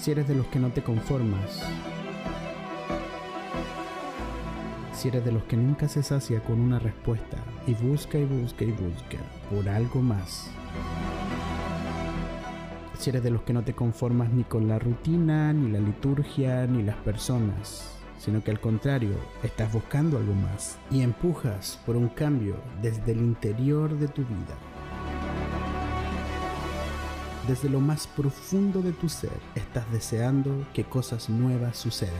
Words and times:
si 0.00 0.10
eres 0.12 0.28
de 0.28 0.34
los 0.34 0.46
que 0.46 0.58
no 0.58 0.70
te 0.70 0.82
conformas, 0.82 1.62
si 4.92 5.08
eres 5.08 5.24
de 5.24 5.32
los 5.32 5.42
que 5.44 5.56
nunca 5.56 5.88
se 5.88 6.02
sacia 6.02 6.40
con 6.42 6.60
una 6.60 6.78
respuesta 6.78 7.38
y 7.66 7.74
busca 7.74 8.18
y 8.18 8.24
busca 8.24 8.64
y 8.64 8.72
busca 8.72 9.18
por 9.50 9.68
algo 9.68 10.00
más, 10.00 10.48
si 12.98 13.10
eres 13.10 13.22
de 13.22 13.30
los 13.30 13.42
que 13.42 13.52
no 13.52 13.62
te 13.62 13.74
conformas 13.74 14.30
ni 14.30 14.44
con 14.44 14.68
la 14.68 14.78
rutina, 14.78 15.52
ni 15.52 15.70
la 15.70 15.80
liturgia, 15.80 16.66
ni 16.66 16.82
las 16.82 16.96
personas, 16.96 17.96
sino 18.18 18.42
que 18.42 18.50
al 18.50 18.60
contrario, 18.60 19.14
estás 19.42 19.72
buscando 19.72 20.18
algo 20.18 20.34
más 20.34 20.78
y 20.90 21.02
empujas 21.02 21.80
por 21.84 21.96
un 21.96 22.08
cambio 22.08 22.56
desde 22.80 23.12
el 23.12 23.18
interior 23.18 23.98
de 23.98 24.08
tu 24.08 24.22
vida. 24.22 24.75
Desde 27.46 27.68
lo 27.68 27.78
más 27.78 28.08
profundo 28.08 28.82
de 28.82 28.90
tu 28.90 29.08
ser, 29.08 29.38
estás 29.54 29.90
deseando 29.92 30.66
que 30.74 30.82
cosas 30.82 31.30
nuevas 31.30 31.76
sucedan. 31.76 32.14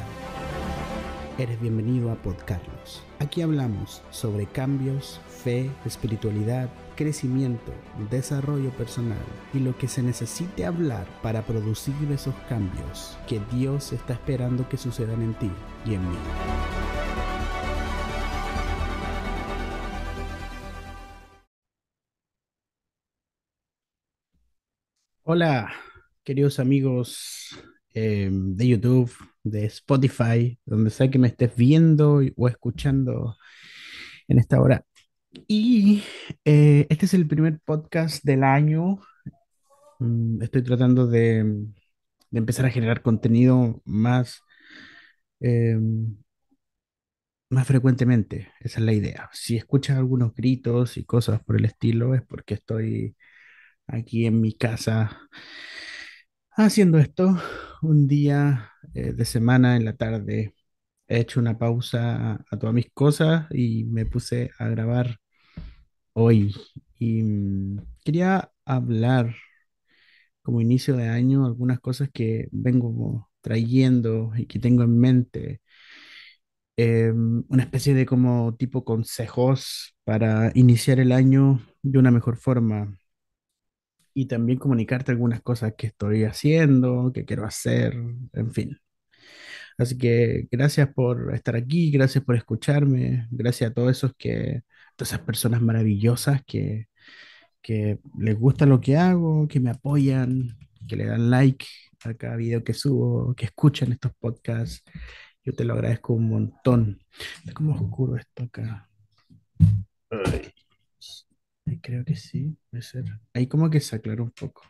Eres 1.37 1.61
bienvenido 1.61 2.13
a 2.13 2.15
Podcarlos. 2.15 3.03
Aquí 3.19 3.43
hablamos 3.43 4.03
sobre 4.11 4.47
cambios, 4.47 5.21
fe, 5.27 5.69
espiritualidad, 5.85 6.71
crecimiento, 6.95 7.73
desarrollo 8.09 8.71
personal 8.71 9.19
y 9.53 9.59
lo 9.59 9.77
que 9.77 9.89
se 9.89 10.01
necesite 10.01 10.65
hablar 10.65 11.07
para 11.23 11.43
producir 11.43 11.95
esos 12.13 12.35
cambios 12.49 13.19
que 13.27 13.41
Dios 13.51 13.93
está 13.93 14.13
esperando 14.13 14.69
que 14.69 14.77
sucedan 14.77 15.23
en 15.23 15.35
ti 15.35 15.51
y 15.85 15.95
en 15.95 16.09
mí. 16.09 16.17
Hola, 25.29 25.73
queridos 26.23 26.61
amigos 26.61 27.59
eh, 27.95 28.31
de 28.33 28.69
YouTube, 28.69 29.13
de 29.43 29.65
Spotify, 29.67 30.57
donde 30.65 30.91
sea 30.91 31.11
que 31.11 31.19
me 31.19 31.27
estés 31.27 31.57
viendo 31.57 32.21
o 32.37 32.49
escuchando 32.49 33.37
en 34.29 34.39
esta 34.39 34.61
hora. 34.61 34.85
Y 35.49 36.05
eh, 36.45 36.87
este 36.91 37.07
es 37.07 37.15
el 37.15 37.27
primer 37.27 37.59
podcast 37.59 38.23
del 38.25 38.45
año. 38.45 39.01
Mm, 39.99 40.43
estoy 40.43 40.63
tratando 40.63 41.09
de, 41.09 41.67
empezar 42.33 42.67
a 42.67 42.71
generar 42.71 43.03
contenido 43.03 43.83
más, 43.85 44.43
eh, 45.41 45.77
más 47.51 47.67
frecuentemente. 47.67 48.53
Esa 48.61 48.81
es 48.81 48.85
la 48.87 48.93
idea. 48.93 49.29
Si 49.33 49.57
escuchas 49.57 49.97
algunos 49.99 50.35
gritos 50.35 50.97
y 50.97 51.05
cosas 51.05 51.43
por 51.45 51.57
el 51.57 51.65
estilo, 51.65 52.15
es 52.15 52.23
porque 52.23 52.55
estoy 52.55 53.17
aquí 53.89 54.27
en 54.27 54.41
mi 54.41 54.53
casa 54.55 55.29
haciendo 56.53 56.99
esto 56.99 57.37
un 57.83 58.07
día 58.09 58.71
eh, 58.95 59.13
de 59.13 59.25
semana 59.25 59.77
en 59.77 59.85
la 59.85 59.95
tarde. 59.97 60.55
He 61.09 61.21
hecho 61.21 61.41
una 61.41 61.59
pausa 61.59 62.33
a, 62.35 62.45
a 62.51 62.59
todas 62.59 62.75
mis 62.75 62.91
cosas 62.93 63.47
y 63.51 63.85
me 63.85 64.07
puse 64.07 64.51
a 64.59 64.69
grabar 64.69 65.19
hoy. 66.15 66.55
Y 66.99 67.23
mm, 67.23 67.79
quería 68.05 68.53
hablar 68.65 69.35
como 70.43 70.61
inicio 70.61 70.97
de 70.97 71.09
año 71.09 71.45
algunas 71.47 71.81
cosas 71.81 72.09
que 72.13 72.49
vengo 72.53 73.31
trayendo 73.41 74.33
y 74.37 74.47
que 74.47 74.59
tengo 74.59 74.83
en 74.85 74.99
mente. 74.99 75.61
Em, 76.79 77.43
una 77.49 77.63
especie 77.63 77.95
de 77.95 78.05
como 78.07 78.55
tipo 78.57 78.85
consejos 78.85 79.97
para 80.05 80.53
iniciar 80.55 81.01
el 81.01 81.13
año 81.13 81.61
de 81.83 81.99
una 81.99 82.11
mejor 82.11 82.37
forma 82.37 82.99
y 84.17 84.27
también 84.27 84.59
comunicarte 84.59 85.13
algunas 85.13 85.43
cosas 85.43 85.75
que 85.77 85.89
estoy 85.89 86.25
haciendo, 86.25 87.13
que 87.13 87.27
quiero 87.27 87.45
hacer, 87.45 87.93
en 88.33 88.51
fin. 88.51 88.81
Así 89.77 89.99
que 89.99 90.49
gracias 90.51 90.89
por 90.95 91.35
estar 91.35 91.55
aquí, 91.55 91.91
gracias 91.91 92.25
por 92.25 92.35
escucharme, 92.35 93.29
gracias 93.31 93.71
a 93.71 93.75
todos 93.75 93.91
esos 93.91 94.15
que, 94.17 94.63
todas 94.97 95.13
esas 95.13 95.21
personas 95.27 95.61
maravillosas 95.61 96.43
que, 96.47 96.89
que 97.61 97.99
les 98.19 98.39
gusta 98.39 98.65
lo 98.65 98.81
que 98.81 98.97
hago, 98.97 99.49
que 99.49 99.61
me 99.61 99.69
apoyan, 99.71 100.57
que 100.89 100.97
le 100.97 101.05
dan 101.07 101.31
like 101.31 101.67
a 102.05 102.15
cada 102.15 102.37
video 102.37 102.65
que 102.65 102.73
subo, 102.73 103.35
que 103.35 103.47
escuchan 103.47 103.93
estos 103.93 104.13
podcasts. 104.19 104.83
Yo 105.45 105.53
te 105.55 105.65
lo 105.65 105.75
agradezco 105.75 106.15
un 106.15 106.31
montón. 106.31 107.01
Es 107.45 107.53
como 107.53 107.75
oscuro 107.75 108.17
esto 108.17 108.45
acá. 108.45 108.89
Ay. 110.11 110.53
Creo 111.83 112.05
que 112.05 112.17
sí, 112.17 112.57
puede 112.71 112.83
ser. 112.83 113.05
Ahí 113.35 113.47
como 113.49 113.71
que 113.71 113.81
se 113.81 113.97
aclaró 113.97 114.25
un 114.25 114.31
poco. 114.31 114.63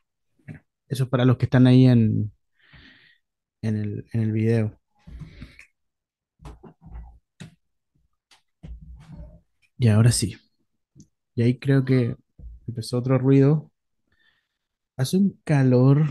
Eso 0.89 1.05
es 1.05 1.11
para 1.11 1.25
los 1.25 1.37
que 1.37 1.47
están 1.47 1.67
ahí 1.67 1.87
en, 1.87 2.33
en 3.63 3.77
el, 3.77 4.07
en 4.13 4.21
el 4.23 4.33
video. 4.33 4.79
Y 9.79 9.89
ahora 9.89 10.13
sí. 10.13 10.37
Y 11.35 11.43
ahí 11.43 11.59
creo 11.59 11.85
que 11.85 12.17
empezó 12.67 12.99
otro 12.99 13.19
ruido. 13.19 13.71
Hace 14.97 15.17
un 15.19 15.41
calor 15.45 16.05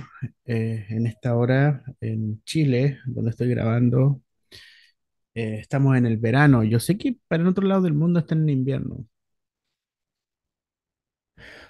eh, 0.46 0.86
en 0.90 1.08
esta 1.08 1.36
hora 1.36 1.84
en 2.02 2.42
Chile, 2.44 3.00
donde 3.06 3.32
estoy 3.32 3.50
grabando. 3.50 4.22
Eh, 5.34 5.60
estamos 5.60 5.96
en 5.98 6.06
el 6.06 6.18
verano. 6.18 6.64
Yo 6.64 6.80
sé 6.80 6.98
que 6.98 7.18
para 7.28 7.44
el 7.44 7.50
otro 7.50 7.68
lado 7.68 7.82
del 7.82 7.94
mundo 7.94 8.20
está 8.20 8.36
en 8.36 8.50
invierno. 8.50 9.06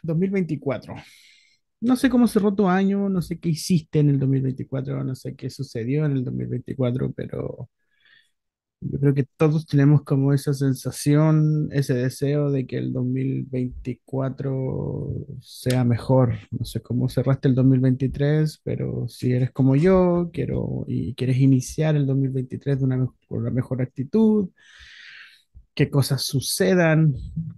2024. 0.06 0.96
No 1.82 1.96
sé 1.96 2.10
cómo 2.10 2.28
cerró 2.28 2.54
tu 2.56 2.68
año, 2.68 3.10
no 3.10 3.22
sé 3.22 3.40
qué 3.40 3.50
hiciste 3.50 4.00
en 4.00 4.10
el 4.10 4.20
2024, 4.20 5.04
no 5.04 5.16
sé 5.16 5.36
qué 5.36 5.50
sucedió 5.50 6.06
en 6.06 6.14
el 6.14 6.24
2024, 6.26 7.12
pero 7.14 7.70
yo 8.82 9.00
creo 9.00 9.14
que 9.16 9.26
todos 9.38 9.66
tenemos 9.66 10.04
como 10.04 10.32
esa 10.34 10.54
sensación, 10.54 11.70
ese 11.72 11.96
deseo 11.96 12.52
de 12.52 12.68
que 12.68 12.78
el 12.78 12.94
2024 12.94 15.26
sea 15.42 15.84
mejor. 15.84 16.36
No 16.52 16.66
sé 16.66 16.82
cómo 16.82 17.10
cerraste 17.10 17.48
el 17.48 17.56
2023, 17.56 18.62
pero 18.64 19.08
si 19.08 19.34
eres 19.34 19.52
como 19.52 19.76
yo, 19.76 20.30
quiero 20.34 20.86
y 20.88 21.16
quieres 21.16 21.38
iniciar 21.38 21.96
el 21.96 22.06
2023 22.06 22.78
de 22.80 22.86
una, 22.86 22.98
con 23.28 23.40
una 23.40 23.50
mejor 23.52 23.82
actitud, 23.82 24.50
que 25.76 25.90
cosas 25.92 26.24
sucedan 26.24 27.14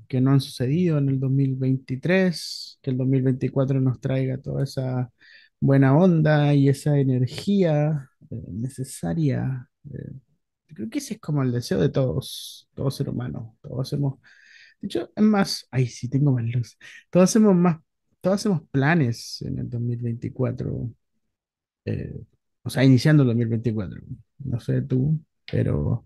que 0.08 0.22
no 0.22 0.32
han 0.32 0.42
sucedido 0.42 0.98
en 0.98 1.10
el 1.10 1.20
2023, 1.20 2.80
que 2.82 2.92
el 2.92 2.98
2024 2.98 3.80
nos 3.82 4.00
traiga 4.02 4.38
toda 4.40 4.64
esa 4.64 5.12
buena 5.60 5.98
onda 5.98 6.54
y 6.54 6.70
esa 6.70 6.98
energía 7.00 8.10
eh, 8.32 8.36
necesaria. 8.52 9.70
eh, 9.92 10.12
Creo 10.76 10.90
que 10.90 11.00
ese 11.00 11.16
es 11.16 11.20
como 11.22 11.44
el 11.44 11.52
deseo 11.52 11.80
de 11.80 11.90
todos, 11.90 12.70
todo 12.76 12.92
ser 12.92 13.10
humano. 13.10 13.58
Todos 13.62 13.88
hacemos, 13.88 14.20
de 14.82 14.88
hecho, 14.88 15.12
es 15.16 15.24
más, 15.24 15.68
ay, 15.72 15.88
sí, 15.88 16.10
tengo 16.10 16.32
más 16.34 16.46
luz. 16.46 16.78
Todos 17.12 17.30
hacemos 17.32 17.56
más, 17.56 17.78
todos 18.22 18.36
hacemos 18.38 18.64
planes 18.72 19.42
en 19.44 19.60
el 19.60 19.70
2024, 19.70 20.92
eh, 21.86 22.14
o 22.64 22.70
sea, 22.70 22.84
iniciando 22.84 23.24
el 23.24 23.28
2024. 23.30 24.02
No 24.40 24.60
sé 24.60 24.82
tú, 24.84 25.20
pero 25.52 26.06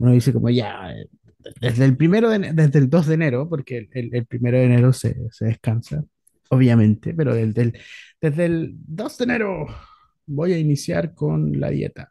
uno 0.00 0.12
dice 0.12 0.34
como 0.34 0.50
ya, 0.50 0.94
desde 1.60 1.84
el 1.86 1.96
primero 1.96 2.30
de 2.30 2.52
desde 2.54 2.78
el 2.80 2.90
2 2.90 3.06
de 3.08 3.14
enero, 3.14 3.48
porque 3.48 3.88
el, 3.92 4.10
el- 4.14 4.26
primero 4.26 4.58
de 4.58 4.64
enero 4.66 4.92
se, 4.94 5.16
se 5.32 5.46
descansa, 5.46 6.04
obviamente, 6.50 7.14
pero 7.14 7.34
desde 7.34 7.62
el, 7.62 7.78
desde 8.20 8.46
el 8.46 8.74
2 8.86 9.18
de 9.18 9.24
enero 9.24 9.66
voy 10.26 10.52
a 10.54 10.58
iniciar 10.58 11.14
con 11.14 11.58
la 11.60 11.70
dieta. 11.70 12.10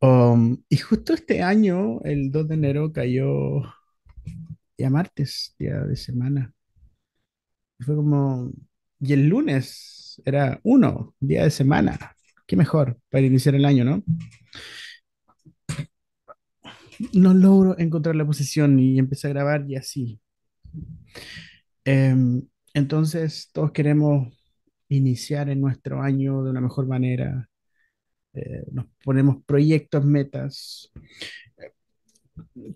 Um, 0.00 0.58
y 0.68 0.76
justo 0.76 1.14
este 1.14 1.42
año, 1.42 2.00
el 2.04 2.30
2 2.30 2.48
de 2.48 2.54
enero, 2.54 2.92
cayó 2.92 3.62
día 4.78 4.90
martes, 4.90 5.54
día 5.58 5.80
de 5.84 5.96
semana. 5.96 6.52
Fue 7.80 7.94
como, 7.96 8.50
y 9.00 9.12
el 9.12 9.28
lunes 9.28 10.20
era 10.24 10.60
uno, 10.62 11.14
día 11.20 11.44
de 11.44 11.50
semana. 11.50 11.98
Qué 12.46 12.56
mejor 12.56 12.98
para 13.10 13.26
iniciar 13.26 13.54
el 13.54 13.64
año, 13.64 13.84
¿no? 13.84 14.02
No 17.12 17.34
logro 17.34 17.78
encontrar 17.78 18.16
la 18.16 18.26
posición 18.26 18.78
y 18.78 18.98
empecé 18.98 19.26
a 19.28 19.30
grabar 19.30 19.64
y 19.68 19.76
así. 19.76 20.20
Em, 21.84 22.42
entonces, 22.74 23.50
todos 23.52 23.72
queremos 23.72 24.28
iniciar 24.88 25.48
en 25.50 25.60
nuestro 25.60 26.02
año 26.02 26.42
de 26.42 26.50
una 26.50 26.60
mejor 26.60 26.86
manera. 26.86 27.48
Eh, 28.34 28.64
nos 28.72 28.86
ponemos 29.04 29.44
proyectos, 29.46 30.04
metas. 30.04 30.90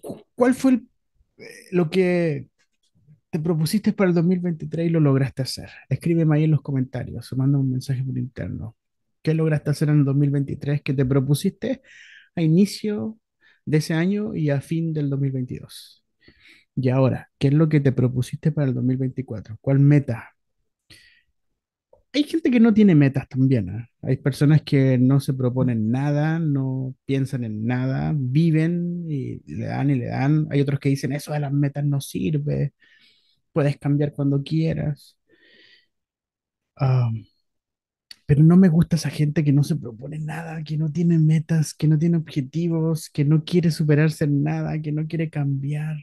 Cu- 0.00 0.22
¿Cuál 0.34 0.54
fue 0.54 0.74
eh, 0.74 1.44
lo 1.72 1.90
que 1.90 2.48
te 3.30 3.40
propusiste 3.40 3.92
para 3.92 4.10
el 4.10 4.14
2023 4.16 4.86
y 4.88 4.90
lo 4.90 5.00
lograste 5.00 5.42
hacer? 5.42 5.70
Escríbeme 5.88 6.36
ahí 6.36 6.44
en 6.44 6.52
los 6.52 6.62
comentarios 6.62 7.32
o 7.32 7.36
manda 7.36 7.58
un 7.58 7.70
mensaje 7.70 8.02
por 8.04 8.18
interno. 8.18 8.76
¿Qué 9.22 9.34
lograste 9.34 9.70
hacer 9.70 9.88
en 9.90 10.00
el 10.00 10.04
2023 10.04 10.82
que 10.82 10.94
te 10.94 11.04
propusiste 11.06 11.82
a 12.36 12.42
inicio 12.42 13.18
de 13.64 13.78
ese 13.78 13.94
año 13.94 14.34
y 14.34 14.50
a 14.50 14.60
fin 14.60 14.92
del 14.92 15.10
2022? 15.10 16.04
Y 16.76 16.88
ahora, 16.90 17.30
¿qué 17.38 17.48
es 17.48 17.54
lo 17.54 17.68
que 17.68 17.80
te 17.80 17.92
propusiste 17.92 18.52
para 18.52 18.68
el 18.68 18.74
2024? 18.74 19.58
¿Cuál 19.60 19.80
meta? 19.80 20.30
hay 22.12 22.24
gente 22.24 22.50
que 22.50 22.60
no 22.60 22.74
tiene 22.74 22.94
metas 22.94 23.28
también. 23.28 23.68
¿eh? 23.70 23.88
Hay 24.02 24.16
personas 24.16 24.62
que 24.62 24.98
no 24.98 25.20
se 25.20 25.34
proponen 25.34 25.90
nada, 25.90 26.38
no 26.38 26.94
piensan 27.04 27.44
en 27.44 27.64
nada, 27.66 28.12
viven 28.16 29.06
y 29.10 29.40
le 29.46 29.66
dan 29.66 29.90
y 29.90 29.94
le 29.96 30.06
dan. 30.06 30.46
Hay 30.50 30.60
otros 30.60 30.80
que 30.80 30.88
dicen, 30.88 31.12
eso 31.12 31.32
de 31.32 31.40
las 31.40 31.52
metas 31.52 31.84
no 31.84 32.00
sirve, 32.00 32.72
puedes 33.52 33.78
cambiar 33.78 34.12
cuando 34.12 34.42
quieras. 34.42 35.18
Pero 38.30 38.44
no 38.44 38.56
me 38.56 38.68
gusta 38.68 38.94
esa 38.94 39.10
gente 39.10 39.42
que 39.42 39.52
no 39.52 39.64
se 39.64 39.74
propone 39.74 40.20
nada, 40.20 40.62
que 40.62 40.76
no 40.78 40.88
tiene 40.92 41.18
metas, 41.18 41.74
que 41.74 41.88
no 41.88 41.98
tiene 41.98 42.16
objetivos, 42.16 43.10
que 43.10 43.24
no 43.24 43.44
quiere 43.44 43.72
superarse 43.72 44.22
en 44.24 44.44
nada, 44.44 44.80
que 44.80 44.92
no 44.92 45.04
quiere 45.08 45.28
cambiar. 45.30 45.96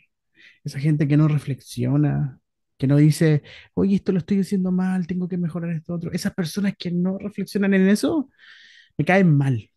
Esa 0.63 0.79
gente 0.79 1.07
que 1.07 1.17
no 1.17 1.27
reflexiona, 1.29 2.39
que 2.77 2.87
no 2.87 2.97
dice, 2.97 3.43
oye, 3.75 3.95
esto 3.97 4.11
lo 4.13 4.19
estoy 4.19 4.41
haciendo 4.41 4.71
mal, 4.73 5.07
tengo 5.07 5.27
que 5.29 5.37
mejorar 5.37 5.71
esto 5.71 5.93
otro. 5.95 6.11
Esas 6.13 6.33
personas 6.35 6.75
que 6.77 6.91
no 6.91 7.17
reflexionan 7.19 7.73
en 7.75 7.89
eso, 7.89 8.29
me 8.97 9.05
caen 9.05 9.35
mal. 9.37 9.71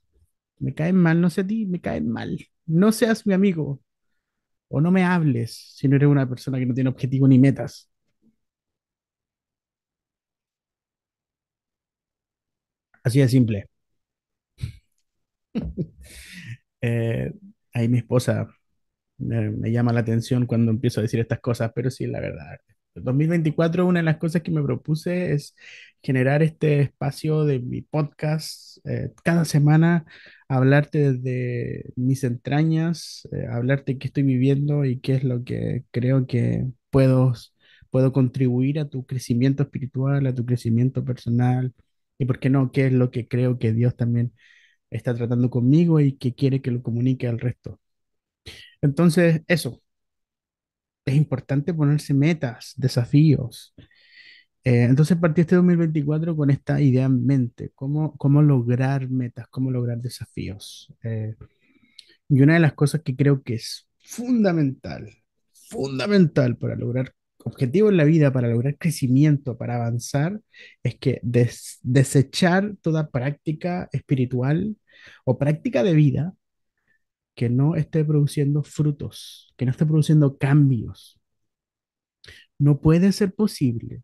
Me 0.59 0.75
caen 0.75 0.97
mal, 0.97 1.21
no 1.21 1.31
sé 1.31 1.43
a 1.43 1.49
ti, 1.49 1.67
me 1.67 1.81
caen 1.81 2.09
mal. 2.11 2.39
No 2.67 2.93
seas 2.93 3.27
mi 3.27 3.35
amigo 3.35 3.81
o 4.69 4.81
no 4.83 4.93
me 4.93 5.05
hables 5.05 5.75
si 5.77 5.89
no 5.89 5.97
eres 5.97 6.09
una 6.11 6.29
persona 6.29 6.59
que 6.61 6.67
no 6.67 6.75
tiene 6.75 6.91
objetivo 6.91 7.29
ni 7.29 7.39
metas. 7.41 7.90
Así 13.05 13.21
de 13.21 13.29
simple. 13.29 13.67
Eh, 16.83 17.33
ahí 17.75 17.89
mi 17.89 17.99
esposa 17.99 18.49
me, 19.19 19.51
me 19.51 19.73
llama 19.73 19.93
la 19.93 20.01
atención 20.01 20.47
cuando 20.47 20.71
empiezo 20.73 21.01
a 21.01 21.05
decir 21.05 21.21
estas 21.21 21.41
cosas, 21.41 21.73
pero 21.75 21.91
sí, 21.91 22.07
la 22.07 22.21
verdad. 22.21 22.59
2024, 22.95 23.87
una 23.87 24.01
de 24.01 24.05
las 24.05 24.19
cosas 24.19 24.43
que 24.43 24.51
me 24.53 24.63
propuse 24.63 25.33
es 25.35 25.57
generar 26.03 26.43
este 26.43 26.81
espacio 26.83 27.45
de 27.45 27.61
mi 27.61 27.83
podcast, 27.83 28.79
eh, 28.87 29.13
cada 29.25 29.45
semana 29.47 30.07
hablarte 30.49 31.13
desde 31.15 31.85
mis 31.97 32.25
entrañas, 32.25 33.29
eh, 33.33 33.47
hablarte 33.51 33.99
qué 33.99 34.09
estoy 34.09 34.25
viviendo 34.25 34.85
y 34.87 35.01
qué 35.01 35.15
es 35.17 35.25
lo 35.25 35.45
que 35.45 35.85
creo 35.93 36.27
que 36.27 36.67
puedo, 36.91 37.35
puedo 37.91 38.13
contribuir 38.13 38.79
a 38.81 38.89
tu 38.89 39.07
crecimiento 39.07 39.63
espiritual, 39.65 40.27
a 40.27 40.35
tu 40.35 40.47
crecimiento 40.47 41.05
personal 41.05 41.75
y, 42.21 42.27
¿por 42.27 42.39
qué 42.41 42.51
no?, 42.51 42.71
qué 42.73 42.87
es 42.87 42.93
lo 42.93 43.11
que 43.11 43.29
creo 43.29 43.59
que 43.59 43.73
Dios 43.73 43.97
también 43.97 44.35
está 44.91 45.15
tratando 45.15 45.51
conmigo 45.51 46.01
y 46.01 46.15
que 46.19 46.35
quiere 46.35 46.63
que 46.63 46.71
lo 46.73 46.83
comunique 46.83 47.29
al 47.29 47.41
resto. 47.41 47.81
Entonces, 48.83 49.43
eso, 49.49 49.83
es 51.05 51.15
importante 51.15 51.75
ponerse 51.75 52.15
metas, 52.15 52.75
desafíos. 52.77 53.75
Eh, 54.65 54.83
entonces 54.85 55.17
partí 55.17 55.43
este 55.43 55.57
2024 55.57 56.37
con 56.37 56.51
esta 56.51 56.81
idea 56.81 57.07
en 57.07 57.25
mente, 57.25 57.71
cómo, 57.75 58.17
cómo 58.19 58.43
lograr 58.43 59.09
metas, 59.09 59.47
cómo 59.49 59.71
lograr 59.71 59.99
desafíos. 59.99 60.93
Eh, 61.03 61.35
y 62.29 62.43
una 62.43 62.55
de 62.55 62.61
las 62.61 62.75
cosas 62.75 63.03
que 63.03 63.17
creo 63.17 63.43
que 63.43 63.55
es 63.55 63.89
fundamental, 64.05 65.09
fundamental 65.53 66.59
para 66.59 66.77
lograr 66.77 67.15
objetivos 67.45 67.91
en 67.91 67.97
la 67.99 68.05
vida, 68.05 68.33
para 68.33 68.49
lograr 68.49 68.77
crecimiento, 68.79 69.57
para 69.59 69.77
avanzar, 69.77 70.41
es 70.83 70.97
que 70.99 71.21
des- 71.23 71.79
desechar 71.83 72.75
toda 72.83 73.11
práctica 73.11 73.89
espiritual 73.93 74.77
o 75.25 75.39
práctica 75.39 75.83
de 75.83 75.95
vida 75.95 76.35
que 77.35 77.49
no 77.49 77.77
esté 77.77 78.05
produciendo 78.05 78.63
frutos, 78.63 79.53
que 79.57 79.65
no 79.65 79.71
esté 79.73 79.87
produciendo 79.87 80.37
cambios. 80.39 81.19
No 82.59 82.81
puede 82.81 83.13
ser 83.13 83.35
posible 83.35 84.03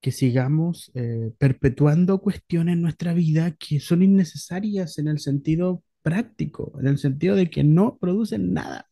que 0.00 0.12
sigamos 0.12 0.90
eh, 0.94 1.32
perpetuando 1.38 2.20
cuestiones 2.20 2.74
en 2.74 2.82
nuestra 2.82 3.14
vida 3.14 3.52
que 3.52 3.80
son 3.80 4.02
innecesarias 4.02 4.98
en 4.98 5.08
el 5.08 5.20
sentido 5.20 5.84
práctico, 6.02 6.74
en 6.80 6.88
el 6.88 6.98
sentido 6.98 7.36
de 7.36 7.50
que 7.50 7.64
no 7.64 7.98
producen 7.98 8.54
nada. 8.54 8.88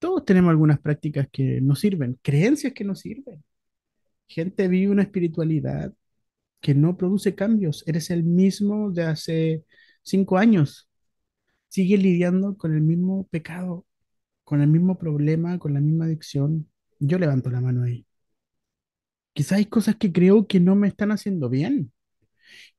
Todos 0.00 0.24
tenemos 0.24 0.50
algunas 0.50 0.80
prácticas 0.80 1.28
que 1.32 1.60
no 1.60 1.76
sirven, 1.76 2.18
creencias 2.22 2.72
que 2.74 2.84
no 2.84 2.96
sirven. 2.96 3.44
Gente 4.28 4.68
vive 4.68 4.92
una 4.92 5.02
espiritualidad 5.02 5.92
que 6.60 6.74
no 6.74 6.96
produce 6.96 7.34
cambios. 7.34 7.84
Eres 7.86 8.10
el 8.10 8.24
mismo 8.24 8.92
de 8.92 9.04
hace 9.04 9.64
cinco 10.02 10.38
años. 10.38 10.88
Sigue 11.68 11.98
lidiando 11.98 12.56
con 12.58 12.74
el 12.74 12.82
mismo 12.82 13.28
pecado, 13.30 13.86
con 14.44 14.62
el 14.62 14.68
mismo 14.68 14.98
problema, 14.98 15.58
con 15.58 15.74
la 15.74 15.80
misma 15.80 16.06
adicción. 16.06 16.70
Yo 17.00 17.18
levanto 17.18 17.50
la 17.50 17.60
mano 17.62 17.84
ahí. 17.84 18.06
Quizá 19.32 19.56
hay 19.56 19.66
cosas 19.66 19.96
que 19.96 20.12
creo 20.12 20.46
que 20.46 20.60
no 20.60 20.74
me 20.76 20.88
están 20.88 21.12
haciendo 21.12 21.48
bien. 21.48 21.92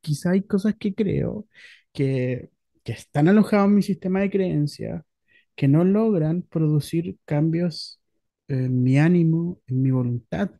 Quizá 0.01 0.31
hay 0.31 0.43
cosas 0.43 0.75
que 0.79 0.93
creo 0.95 1.47
que, 1.93 2.51
que 2.83 2.93
están 2.93 3.27
alojadas 3.27 3.67
en 3.67 3.75
mi 3.75 3.83
sistema 3.83 4.21
de 4.21 4.31
creencias, 4.31 5.03
que 5.55 5.67
no 5.67 5.83
logran 5.83 6.43
producir 6.43 7.17
cambios 7.25 8.01
en 8.47 8.83
mi 8.83 8.97
ánimo, 8.99 9.59
en 9.67 9.81
mi 9.81 9.91
voluntad. 9.91 10.51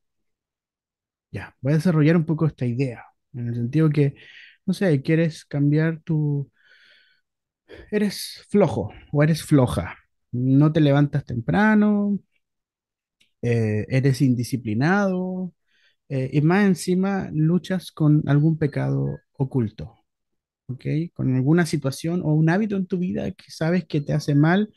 Ya, 1.31 1.55
voy 1.61 1.73
a 1.73 1.75
desarrollar 1.77 2.17
un 2.17 2.25
poco 2.25 2.45
esta 2.45 2.65
idea, 2.65 3.05
en 3.33 3.47
el 3.49 3.55
sentido 3.55 3.89
que, 3.89 4.15
no 4.65 4.73
sé, 4.73 5.01
quieres 5.01 5.45
cambiar 5.45 6.01
tu... 6.03 6.51
Eres 7.91 8.45
flojo 8.49 8.91
o 9.11 9.21
eres 9.23 9.43
floja, 9.43 9.95
no 10.31 10.71
te 10.73 10.81
levantas 10.81 11.25
temprano, 11.25 12.17
eh, 13.41 13.85
eres 13.89 14.21
indisciplinado, 14.21 15.53
eh, 16.09 16.29
y 16.33 16.41
más 16.41 16.65
encima 16.67 17.29
luchas 17.33 17.91
con 17.93 18.23
algún 18.27 18.57
pecado 18.59 19.19
oculto, 19.33 20.00
¿ok? 20.73 20.85
Con 21.13 21.35
alguna 21.35 21.65
situación 21.65 22.21
o 22.23 22.33
un 22.33 22.49
hábito 22.49 22.75
en 22.77 22.87
tu 22.87 22.97
vida 22.99 23.31
que 23.31 23.51
sabes 23.51 23.85
que 23.85 24.01
te 24.01 24.13
hace 24.13 24.35
mal 24.35 24.73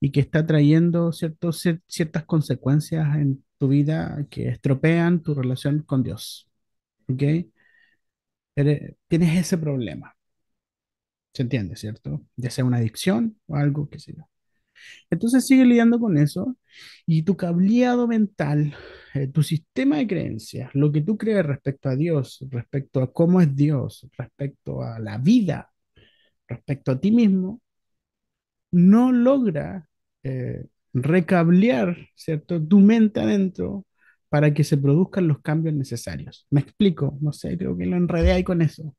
y 0.00 0.10
que 0.12 0.20
está 0.20 0.46
trayendo 0.46 1.12
ciertos, 1.12 1.64
cier- 1.64 1.82
ciertas 1.88 2.24
consecuencias 2.24 3.16
en 3.16 3.44
tu 3.58 3.68
vida 3.68 4.26
que 4.30 4.48
estropean 4.48 5.22
tu 5.22 5.34
relación 5.34 5.82
con 5.82 6.02
Dios, 6.02 6.48
¿ok? 7.08 7.22
Tienes 9.08 9.34
ese 9.38 9.56
problema, 9.58 10.14
¿se 11.32 11.42
entiende, 11.42 11.76
cierto? 11.76 12.22
Ya 12.36 12.50
sea 12.50 12.64
una 12.64 12.78
adicción 12.78 13.38
o 13.46 13.56
algo 13.56 13.88
que 13.88 13.98
sea. 13.98 14.28
Entonces 15.10 15.46
sigue 15.46 15.64
lidiando 15.64 15.98
con 16.00 16.18
eso 16.18 16.56
y 17.06 17.22
tu 17.22 17.36
cableado 17.36 18.06
mental, 18.08 18.74
eh, 19.14 19.28
tu 19.28 19.42
sistema 19.42 19.98
de 19.98 20.06
creencias, 20.06 20.70
lo 20.74 20.92
que 20.92 21.00
tú 21.02 21.16
crees 21.18 21.44
respecto 21.46 21.88
a 21.88 21.96
Dios, 21.96 22.44
respecto 22.50 23.02
a 23.02 23.12
cómo 23.12 23.40
es 23.40 23.54
Dios, 23.56 24.06
respecto 24.16 24.82
a 24.82 24.98
la 24.98 25.18
vida, 25.18 25.70
respecto 26.48 26.92
a 26.92 27.00
ti 27.00 27.10
mismo, 27.12 27.62
no 28.70 29.12
logra 29.12 29.88
eh, 30.22 30.66
recablear, 30.92 31.96
¿cierto? 32.14 32.62
Tu 32.66 32.80
mente 32.80 33.20
adentro 33.20 33.86
para 34.28 34.52
que 34.52 34.64
se 34.64 34.76
produzcan 34.76 35.28
los 35.28 35.40
cambios 35.40 35.74
necesarios. 35.74 36.46
Me 36.50 36.60
explico, 36.60 37.16
no 37.20 37.32
sé, 37.32 37.56
creo 37.56 37.76
que 37.76 37.86
lo 37.86 37.96
enredé 37.96 38.32
ahí 38.32 38.44
con 38.44 38.60
eso. 38.62 38.94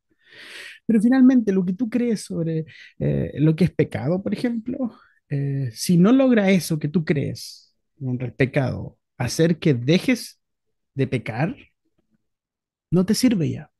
Pero 0.86 1.02
finalmente, 1.02 1.52
lo 1.52 1.66
que 1.66 1.74
tú 1.74 1.90
crees 1.90 2.22
sobre 2.26 2.66
eh, 3.00 3.32
lo 3.40 3.56
que 3.56 3.66
es 3.66 3.72
pecado, 3.72 4.22
por 4.24 4.34
ejemplo, 4.34 4.78
eh, 5.30 5.70
si 5.74 5.98
no 5.98 6.12
logra 6.12 6.52
eso 6.52 6.80
que 6.80 6.88
tú 6.88 7.06
crees 7.06 7.76
contra 8.00 8.28
el 8.28 8.34
pecado, 8.34 8.98
hacer 9.18 9.60
que 9.60 9.74
dejes 9.74 10.40
de 10.96 11.08
pecar, 11.08 11.56
no 12.92 13.06
te 13.06 13.16
sirve 13.16 13.50
ya. 13.52 13.72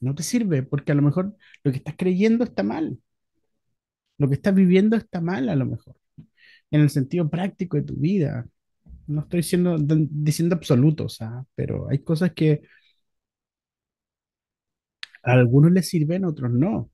No 0.00 0.14
te 0.14 0.22
sirve 0.22 0.62
porque 0.62 0.92
a 0.92 0.94
lo 0.94 1.02
mejor 1.02 1.36
lo 1.64 1.72
que 1.72 1.78
estás 1.78 1.96
creyendo 1.98 2.44
está 2.44 2.62
mal. 2.62 2.98
Lo 4.18 4.28
que 4.28 4.34
estás 4.34 4.54
viviendo 4.54 4.96
está 4.96 5.20
mal 5.20 5.48
a 5.48 5.56
lo 5.56 5.66
mejor. 5.66 5.96
En 6.70 6.82
el 6.82 6.90
sentido 6.90 7.30
práctico 7.30 7.76
de 7.76 7.84
tu 7.84 7.94
vida. 7.96 8.46
No 9.06 9.22
estoy 9.22 9.42
diciendo 10.10 10.56
absolutos, 10.56 11.20
¿ah? 11.22 11.46
pero 11.56 11.88
hay 11.90 12.00
cosas 12.00 12.32
que 12.34 12.62
a 15.22 15.32
algunos 15.32 15.70
les 15.72 15.88
sirven, 15.88 16.24
a 16.24 16.28
otros 16.28 16.50
no. 16.50 16.90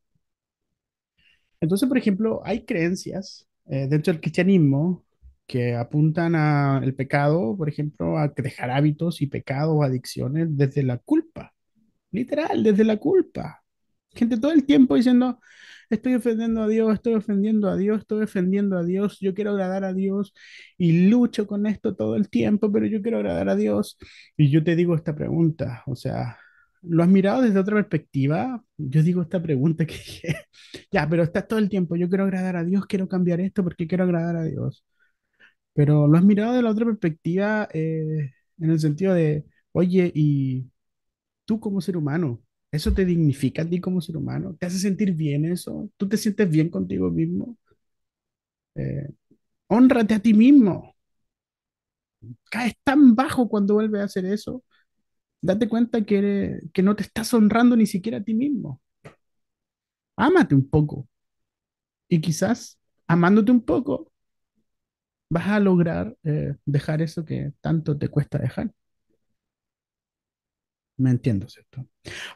Entonces, 1.60 1.88
por 1.88 1.98
ejemplo, 1.98 2.40
hay 2.44 2.64
creencias 2.64 3.46
eh, 3.66 3.86
dentro 3.88 4.12
del 4.12 4.20
cristianismo 4.20 5.04
que 5.46 5.74
apuntan 5.74 6.34
al 6.34 6.94
pecado, 6.94 7.56
por 7.56 7.68
ejemplo, 7.68 8.18
a 8.18 8.28
dejar 8.28 8.70
hábitos 8.70 9.20
y 9.22 9.26
pecados 9.26 9.84
adicciones 9.84 10.48
desde 10.50 10.82
la 10.82 10.98
culpa, 10.98 11.52
literal, 12.10 12.62
desde 12.62 12.84
la 12.84 12.96
culpa. 12.98 13.62
Gente 14.14 14.38
todo 14.38 14.52
el 14.52 14.64
tiempo 14.64 14.94
diciendo, 14.96 15.38
estoy 15.90 16.14
ofendiendo 16.14 16.62
a 16.62 16.68
Dios, 16.68 16.94
estoy 16.94 17.14
ofendiendo 17.14 17.68
a 17.68 17.76
Dios, 17.76 18.00
estoy 18.00 18.22
ofendiendo 18.22 18.78
a 18.78 18.84
Dios, 18.84 19.18
yo 19.20 19.34
quiero 19.34 19.50
agradar 19.52 19.84
a 19.84 19.92
Dios 19.92 20.34
y 20.78 21.08
lucho 21.08 21.46
con 21.46 21.66
esto 21.66 21.94
todo 21.96 22.16
el 22.16 22.28
tiempo, 22.30 22.70
pero 22.72 22.86
yo 22.86 23.02
quiero 23.02 23.18
agradar 23.18 23.48
a 23.48 23.56
Dios. 23.56 23.98
Y 24.36 24.50
yo 24.50 24.64
te 24.64 24.76
digo 24.76 24.94
esta 24.94 25.14
pregunta, 25.14 25.82
o 25.86 25.96
sea, 25.96 26.38
¿lo 26.88 27.02
has 27.02 27.08
mirado 27.08 27.42
desde 27.42 27.58
otra 27.58 27.76
perspectiva? 27.76 28.62
Yo 28.76 29.02
digo 29.02 29.22
esta 29.22 29.42
pregunta 29.42 29.86
que 29.86 29.94
dije, 29.94 30.36
ya, 30.92 31.08
pero 31.08 31.22
estás 31.22 31.48
todo 31.48 31.58
el 31.58 31.68
tiempo, 31.68 31.96
yo 31.96 32.08
quiero 32.08 32.24
agradar 32.24 32.56
a 32.56 32.64
Dios, 32.64 32.86
quiero 32.86 33.08
cambiar 33.08 33.40
esto 33.40 33.62
porque 33.64 33.86
quiero 33.86 34.04
agradar 34.04 34.36
a 34.36 34.44
Dios. 34.44 34.84
Pero 35.74 36.08
lo 36.08 36.18
has 36.18 36.24
mirado 36.24 36.54
de 36.54 36.62
la 36.62 36.70
otra 36.70 36.86
perspectiva, 36.86 37.68
eh, 37.74 38.32
en 38.58 38.70
el 38.70 38.80
sentido 38.80 39.14
de, 39.14 39.44
oye, 39.72 40.12
¿y, 40.14 40.66
tú 41.44 41.60
como 41.60 41.80
ser 41.80 41.96
humano. 41.96 42.42
¿Eso 42.70 42.92
te 42.92 43.04
dignifica 43.04 43.62
a 43.62 43.68
ti 43.68 43.80
como 43.80 44.00
ser 44.00 44.16
humano? 44.16 44.56
¿Te 44.58 44.66
hace 44.66 44.78
sentir 44.78 45.12
bien 45.14 45.44
eso? 45.44 45.90
¿Tú 45.96 46.08
te 46.08 46.16
sientes 46.16 46.48
bien 46.50 46.70
contigo 46.70 47.10
mismo? 47.10 47.56
Eh, 48.76 49.08
hónrate 49.68 50.14
a 50.14 50.20
ti 50.20 50.34
mismo. 50.34 50.94
Caes 52.50 52.74
tan 52.84 53.14
bajo 53.14 53.48
cuando 53.48 53.74
vuelves 53.74 54.00
a 54.00 54.04
hacer 54.04 54.24
eso. 54.26 54.62
Date 55.44 55.68
cuenta 55.68 56.04
que, 56.04 56.60
que 56.72 56.82
no 56.82 56.96
te 56.96 57.02
estás 57.02 57.34
honrando 57.34 57.76
ni 57.76 57.86
siquiera 57.86 58.18
a 58.18 58.24
ti 58.24 58.34
mismo. 58.34 58.80
Ámate 60.16 60.54
un 60.56 60.68
poco. 60.68 61.06
Y 62.08 62.20
quizás 62.20 62.78
amándote 63.06 63.52
un 63.52 63.62
poco, 63.62 64.10
vas 65.30 65.48
a 65.48 65.60
lograr 65.60 66.16
eh, 66.24 66.54
dejar 66.64 67.02
eso 67.02 67.24
que 67.24 67.52
tanto 67.60 67.98
te 67.98 68.08
cuesta 68.08 68.38
dejar. 68.38 68.72
Me 70.96 71.10
entiendo, 71.10 71.48
¿cierto? 71.48 71.86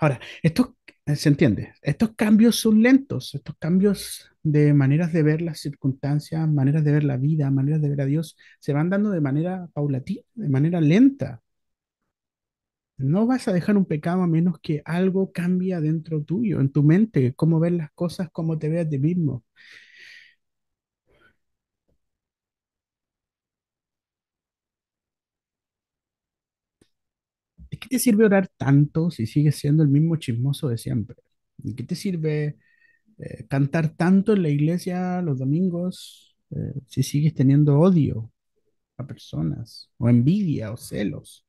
Ahora, 0.01 0.21
estos, 0.43 0.71
eh, 1.07 1.15
se 1.17 1.29
entiende, 1.29 1.75
estos 1.83 2.15
cambios 2.17 2.57
son 2.57 2.83
lentos, 2.83 3.35
estos 3.35 3.55
cambios 3.59 4.31
de 4.43 4.75
maneras 4.75 5.13
de 5.13 5.23
ver 5.23 5.43
las 5.43 5.61
circunstancias, 5.61 6.49
maneras 6.49 6.83
de 6.85 6.91
ver 6.93 7.05
la 7.05 7.17
vida, 7.17 7.51
maneras 7.53 7.81
de 7.83 7.89
ver 7.91 8.01
a 8.01 8.07
Dios, 8.07 8.37
se 8.59 8.73
van 8.73 8.91
dando 8.91 9.11
de 9.11 9.21
manera 9.21 9.69
paulatina, 9.75 10.23
de 10.35 10.49
manera 10.49 10.81
lenta. 10.81 11.41
No 12.99 13.27
vas 13.27 13.49
a 13.49 13.53
dejar 13.53 13.77
un 13.77 13.87
pecado 13.87 14.23
a 14.23 14.27
menos 14.29 14.59
que 14.61 14.83
algo 14.85 15.33
cambie 15.33 15.81
dentro 15.81 16.23
tuyo, 16.23 16.61
en 16.61 16.71
tu 16.71 16.83
mente, 16.83 17.35
cómo 17.35 17.59
ves 17.61 17.73
las 17.73 17.91
cosas, 17.93 18.29
cómo 18.33 18.59
te 18.59 18.69
ves 18.69 18.87
a 18.87 18.89
ti 18.89 18.99
mismo. 18.99 19.45
¿De 27.71 27.79
qué 27.79 27.89
te 27.89 27.99
sirve 27.99 28.25
orar 28.25 28.49
tanto 28.57 29.11
si 29.11 29.27
sigues 29.27 29.57
siendo 29.57 29.83
el 29.83 29.89
mismo 29.91 30.17
chismoso 30.17 30.69
de 30.69 30.79
siempre? 30.79 31.17
¿De 31.59 31.75
qué 31.75 31.85
te 31.85 31.95
sirve 31.95 32.57
eh, 33.19 33.47
cantar 33.49 33.91
tanto 33.97 34.35
en 34.35 34.43
la 34.45 34.51
iglesia 34.51 35.23
los 35.23 35.39
domingos 35.39 36.37
eh, 36.53 36.75
si 36.89 37.03
sigues 37.05 37.35
teniendo 37.35 37.81
odio 37.81 38.33
a 38.99 39.07
personas 39.07 39.91
o 39.99 40.09
envidia 40.11 40.73
o 40.73 40.79
celos? 40.79 41.47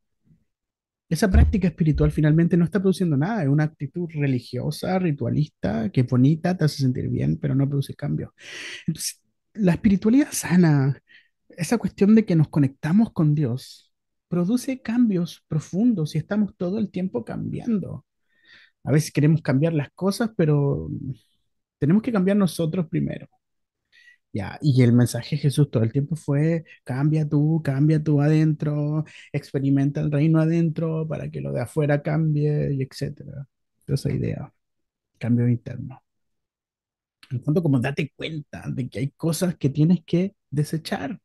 Esa 1.09 1.29
práctica 1.29 1.67
espiritual 1.67 2.11
finalmente 2.11 2.55
no 2.55 2.65
está 2.65 2.79
produciendo 2.79 3.17
nada, 3.17 3.43
es 3.43 3.49
una 3.49 3.63
actitud 3.63 4.07
religiosa, 4.13 4.99
ritualista, 4.99 5.89
que 5.91 6.03
bonita, 6.03 6.55
te 6.55 6.65
hace 6.65 6.83
sentir 6.83 7.09
bien, 7.09 7.37
pero 7.37 7.55
no 7.55 7.67
produce 7.67 7.95
cambio. 7.95 8.33
Entonces, 8.85 9.21
la 9.53 9.71
espiritualidad 9.73 10.29
sana, 10.31 11.01
esa 11.49 11.77
cuestión 11.79 12.15
de 12.15 12.25
que 12.25 12.35
nos 12.35 12.49
conectamos 12.49 13.11
con 13.11 13.33
Dios, 13.33 13.91
produce 14.27 14.81
cambios 14.81 15.43
profundos 15.47 16.15
y 16.15 16.19
estamos 16.19 16.55
todo 16.55 16.77
el 16.79 16.91
tiempo 16.91 17.25
cambiando. 17.25 18.05
A 18.83 18.91
veces 18.91 19.11
queremos 19.11 19.41
cambiar 19.41 19.73
las 19.73 19.89
cosas, 19.91 20.31
pero 20.37 20.89
tenemos 21.79 22.03
que 22.03 22.11
cambiar 22.11 22.37
nosotros 22.37 22.87
primero. 22.89 23.27
Ya, 24.31 24.59
y 24.61 24.83
el 24.83 24.93
mensaje 24.93 25.35
de 25.35 25.41
Jesús 25.41 25.71
todo 25.71 25.81
el 25.83 25.91
tiempo 25.91 26.15
fue, 26.15 26.63
cambia 26.83 27.27
tú, 27.27 27.61
cambia 27.63 28.01
tú 28.03 28.21
adentro, 28.21 29.03
experimenta 29.33 30.01
el 30.01 30.11
reino 30.11 30.39
adentro 30.39 31.07
para 31.07 31.31
que 31.31 31.41
lo 31.41 31.51
de 31.51 31.61
afuera 31.61 32.01
cambie, 32.03 32.73
y 32.73 32.83
etcétera. 32.83 33.47
Esa 33.87 34.11
idea, 34.11 34.53
cambio 35.19 35.47
interno. 35.49 36.01
En 37.31 37.37
el 37.37 37.43
fondo, 37.43 37.63
como 37.63 37.79
date 37.79 38.11
cuenta 38.15 38.63
de 38.69 38.87
que 38.89 38.99
hay 38.99 39.09
cosas 39.11 39.55
que 39.57 39.69
tienes 39.69 40.03
que 40.05 40.35
desechar. 40.51 41.19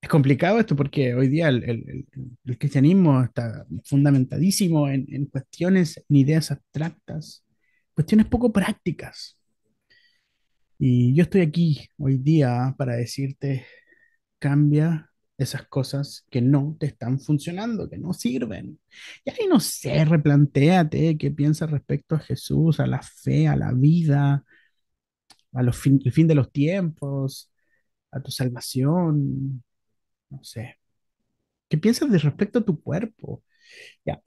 Es 0.00 0.08
complicado 0.08 0.58
esto 0.58 0.74
porque 0.76 1.14
hoy 1.14 1.28
día 1.28 1.48
el, 1.48 1.62
el- 1.64 2.06
el- 2.44 2.58
cristianismo 2.58 3.22
está 3.22 3.64
fundamentadísimo 3.84 4.88
en, 4.88 5.06
en 5.08 5.26
cuestiones, 5.26 5.96
en 6.08 6.16
ideas 6.16 6.50
abstractas, 6.50 7.41
cuestiones 7.94 8.26
poco 8.26 8.52
prácticas. 8.52 9.38
Y 10.78 11.14
yo 11.14 11.22
estoy 11.24 11.42
aquí 11.42 11.88
hoy 11.98 12.18
día 12.18 12.74
para 12.76 12.96
decirte, 12.96 13.66
cambia 14.38 15.10
esas 15.38 15.66
cosas 15.68 16.26
que 16.30 16.40
no 16.42 16.76
te 16.80 16.86
están 16.86 17.20
funcionando, 17.20 17.88
que 17.88 17.98
no 17.98 18.12
sirven. 18.12 18.80
Y 19.24 19.30
ahí 19.30 19.46
no 19.48 19.60
sé, 19.60 20.04
replantéate 20.04 21.16
qué 21.18 21.30
piensas 21.30 21.70
respecto 21.70 22.16
a 22.16 22.20
Jesús, 22.20 22.80
a 22.80 22.86
la 22.86 23.02
fe, 23.02 23.48
a 23.48 23.56
la 23.56 23.72
vida, 23.72 24.44
a 25.52 25.72
fin, 25.72 26.00
fin 26.12 26.26
de 26.28 26.34
los 26.34 26.52
tiempos, 26.52 27.52
a 28.10 28.20
tu 28.22 28.30
salvación, 28.30 29.62
no 30.30 30.44
sé. 30.44 30.78
¿Qué 31.68 31.78
piensas 31.78 32.10
de 32.10 32.18
respecto 32.18 32.60
a 32.60 32.64
tu 32.64 32.82
cuerpo? 32.82 33.42
Ya. 34.04 34.20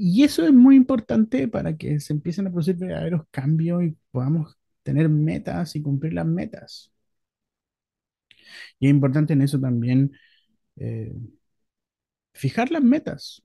Y 0.00 0.22
eso 0.24 0.44
es 0.46 0.52
muy 0.52 0.76
importante 0.76 1.48
para 1.48 1.76
que 1.76 1.98
se 2.00 2.12
empiecen 2.12 2.46
a 2.46 2.50
producir 2.50 2.76
verdaderos 2.76 3.22
cambios 3.30 3.82
y 3.84 3.96
podamos 4.12 4.56
tener 4.84 5.08
metas 5.08 5.74
y 5.76 5.82
cumplir 5.82 6.12
las 6.14 6.26
metas. 6.26 6.92
Y 8.78 8.86
es 8.86 8.90
importante 8.90 9.32
en 9.34 9.42
eso 9.42 9.60
también 9.60 10.12
eh, 10.76 11.14
fijar 12.32 12.70
las 12.70 12.82
metas. 12.82 13.42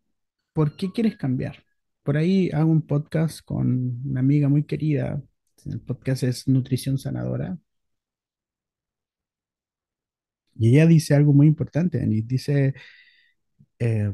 ¿Por 0.54 0.76
qué 0.78 0.92
quieres 0.92 1.18
cambiar? 1.18 1.64
Por 2.04 2.18
ahí 2.18 2.50
hago 2.52 2.72
un 2.72 2.86
podcast 2.86 3.42
con 3.46 4.02
una 4.06 4.20
amiga 4.22 4.50
muy 4.50 4.64
querida. 4.66 5.22
El 5.66 5.82
podcast 5.82 6.24
es 6.24 6.48
Nutrición 6.48 6.98
Sanadora. 6.98 7.58
Y 10.56 10.70
ella 10.70 10.86
dice 10.88 11.16
algo 11.16 11.34
muy 11.34 11.48
importante. 11.48 12.06
Dice, 12.08 12.74
eh, 13.80 14.12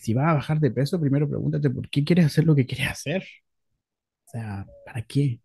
si 0.00 0.14
vas 0.14 0.28
a 0.30 0.34
bajar 0.34 0.60
de 0.60 0.70
peso, 0.70 1.00
primero 1.00 1.28
pregúntate 1.28 1.70
por 1.70 1.88
qué 1.90 2.04
quieres 2.04 2.26
hacer 2.26 2.44
lo 2.44 2.54
que 2.54 2.66
quieres 2.66 2.88
hacer. 2.88 3.24
O 4.26 4.30
sea, 4.30 4.66
¿para 4.86 5.02
qué? 5.02 5.40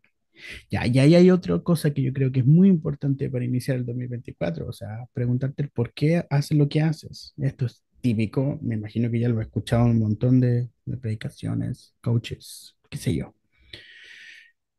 Ya, 0.72 0.88
y 0.88 1.00
ahí 1.00 1.16
hay 1.16 1.32
otra 1.32 1.60
cosa 1.60 1.94
que 1.94 2.04
yo 2.04 2.14
creo 2.14 2.32
que 2.32 2.42
es 2.42 2.46
muy 2.46 2.70
importante 2.70 3.30
para 3.30 3.46
iniciar 3.46 3.78
el 3.78 3.86
2024. 3.86 4.68
O 4.68 4.74
sea, 4.74 5.08
preguntarte 5.14 5.64
el 5.64 5.70
por 5.70 5.94
qué 5.94 6.26
haces 6.30 6.58
lo 6.58 6.70
que 6.70 6.82
haces. 6.82 7.34
Esto 7.38 7.66
es 7.68 7.84
típico. 8.02 8.60
Me 8.62 8.76
imagino 8.76 9.12
que 9.12 9.20
ya 9.20 9.30
lo 9.30 9.40
he 9.42 9.44
escuchado 9.44 9.86
en 9.86 9.92
un 9.94 10.00
montón 10.00 10.40
de, 10.42 10.70
de 10.86 10.98
predicaciones, 10.98 11.96
coaches, 12.02 12.78
qué 12.90 12.98
sé 12.98 13.16
yo. 13.16 13.34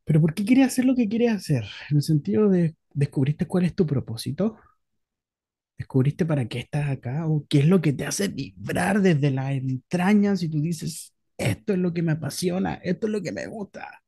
Pero 0.05 0.21
¿por 0.21 0.35
qué 0.35 0.45
quieres 0.45 0.67
hacer 0.67 0.85
lo 0.85 0.95
que 0.95 1.09
quieres 1.09 1.33
hacer? 1.33 1.65
En 1.91 1.97
el 1.99 2.03
sentido 2.03 2.49
de, 2.49 2.77
¿descubriste 2.95 3.47
cuál 3.47 3.65
es 3.65 3.75
tu 3.75 3.87
propósito? 3.87 4.57
¿Descubriste 5.79 6.25
para 6.27 6.49
qué 6.49 6.61
estás 6.61 6.89
acá? 6.91 7.27
¿O 7.29 7.47
qué 7.49 7.59
es 7.61 7.67
lo 7.67 7.81
que 7.83 7.93
te 7.93 8.07
hace 8.07 8.29
vibrar 8.29 9.03
desde 9.03 9.31
las 9.31 9.51
entrañas 9.53 10.43
y 10.43 10.49
tú 10.49 10.61
dices, 10.61 11.13
esto 11.37 11.73
es 11.75 11.79
lo 11.79 11.93
que 11.93 12.03
me 12.03 12.13
apasiona, 12.13 12.75
esto 12.77 13.07
es 13.07 13.13
lo 13.13 13.23
que 13.23 13.33
me 13.33 13.47
gusta? 13.47 14.03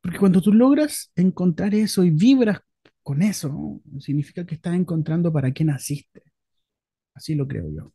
Porque 0.00 0.18
cuando 0.18 0.40
tú 0.40 0.52
logras 0.52 1.10
encontrar 1.16 1.74
eso 1.74 2.04
y 2.04 2.10
vibras 2.10 2.60
con 3.02 3.22
eso, 3.22 3.80
significa 4.00 4.44
que 4.46 4.54
estás 4.56 4.74
encontrando 4.74 5.32
para 5.32 5.52
qué 5.52 5.64
naciste. 5.64 6.22
Así 7.14 7.34
lo 7.34 7.48
creo 7.48 7.70
yo. 7.72 7.92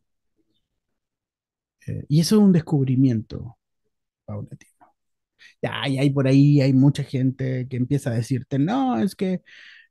Eh, 1.88 2.06
y 2.08 2.20
eso 2.22 2.36
es 2.38 2.42
un 2.42 2.51
descubrimiento 2.53 3.58
paulatino. 4.25 4.72
Ya, 5.62 5.88
y 5.89 5.98
hay 6.00 6.10
por 6.12 6.27
ahí, 6.27 6.62
hay 6.62 6.74
mucha 6.74 7.03
gente 7.03 7.68
que 7.70 7.77
empieza 7.77 8.12
a 8.12 8.13
decirte, 8.15 8.60
no, 8.60 9.00
es 9.00 9.15
que 9.15 9.42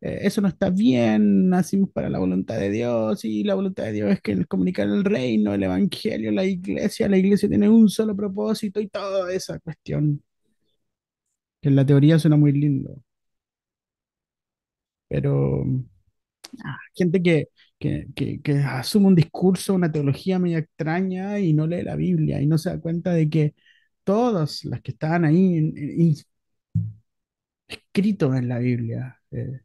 eh, 0.02 0.20
eso 0.22 0.42
no 0.42 0.48
está 0.48 0.70
bien, 0.70 1.48
nacimos 1.50 1.90
para 1.92 2.10
la 2.10 2.20
voluntad 2.20 2.58
de 2.58 2.70
Dios 2.70 3.24
y 3.24 3.44
la 3.44 3.54
voluntad 3.56 3.84
de 3.84 3.92
Dios 3.92 4.12
es 4.12 4.22
que 4.22 4.32
el 4.32 4.48
comunicar 4.48 4.88
el 4.88 5.04
reino, 5.04 5.54
el 5.54 5.64
evangelio, 5.64 6.32
la 6.32 6.44
iglesia, 6.46 7.08
la 7.08 7.18
iglesia 7.18 7.48
tiene 7.50 7.68
un 7.70 7.88
solo 7.90 8.16
propósito 8.16 8.80
y 8.80 8.88
toda 8.88 9.32
esa 9.32 9.60
cuestión, 9.60 10.22
que 11.60 11.68
en 11.70 11.76
la 11.76 11.86
teoría 11.86 12.18
suena 12.18 12.36
muy 12.36 12.52
lindo, 12.52 13.02
pero 15.08 15.64
ah, 16.64 16.78
gente 16.94 17.22
que, 17.22 17.48
que, 17.78 18.06
que, 18.42 18.56
asume 18.58 19.08
un 19.08 19.14
discurso, 19.14 19.74
una 19.74 19.90
teología 19.92 20.38
media 20.38 20.58
extraña 20.58 21.38
y 21.40 21.52
no 21.52 21.66
lee 21.66 21.82
la 21.82 21.96
Biblia 21.96 22.40
y 22.42 22.46
no 22.46 22.58
se 22.58 22.70
da 22.70 22.80
cuenta 22.80 23.12
de 23.12 23.28
que 23.30 23.54
todas 24.04 24.64
las 24.64 24.80
que 24.82 24.92
estaban 24.92 25.24
ahí 25.24 25.56
en- 25.58 25.76
en- 25.78 26.16
inscritos 27.70 28.34
en 28.36 28.48
la 28.48 28.58
Biblia, 28.58 29.20
eh, 29.30 29.60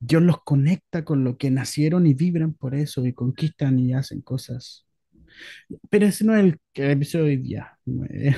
Dios 0.00 0.22
los 0.22 0.42
conecta 0.42 1.04
con 1.04 1.24
lo 1.24 1.36
que 1.36 1.50
nacieron 1.50 2.06
y 2.06 2.14
vibran 2.14 2.54
por 2.54 2.74
eso 2.74 3.04
y 3.06 3.12
conquistan 3.12 3.78
y 3.78 3.92
hacen 3.92 4.22
cosas. 4.22 4.86
Pero 5.90 6.06
ese 6.06 6.24
no 6.24 6.34
es 6.36 6.44
el, 6.44 6.58
el 6.74 6.90
episodio 6.92 7.26
de 7.26 7.30
hoy 7.32 7.36
día, 7.36 7.78
no 7.84 8.04
es, 8.06 8.36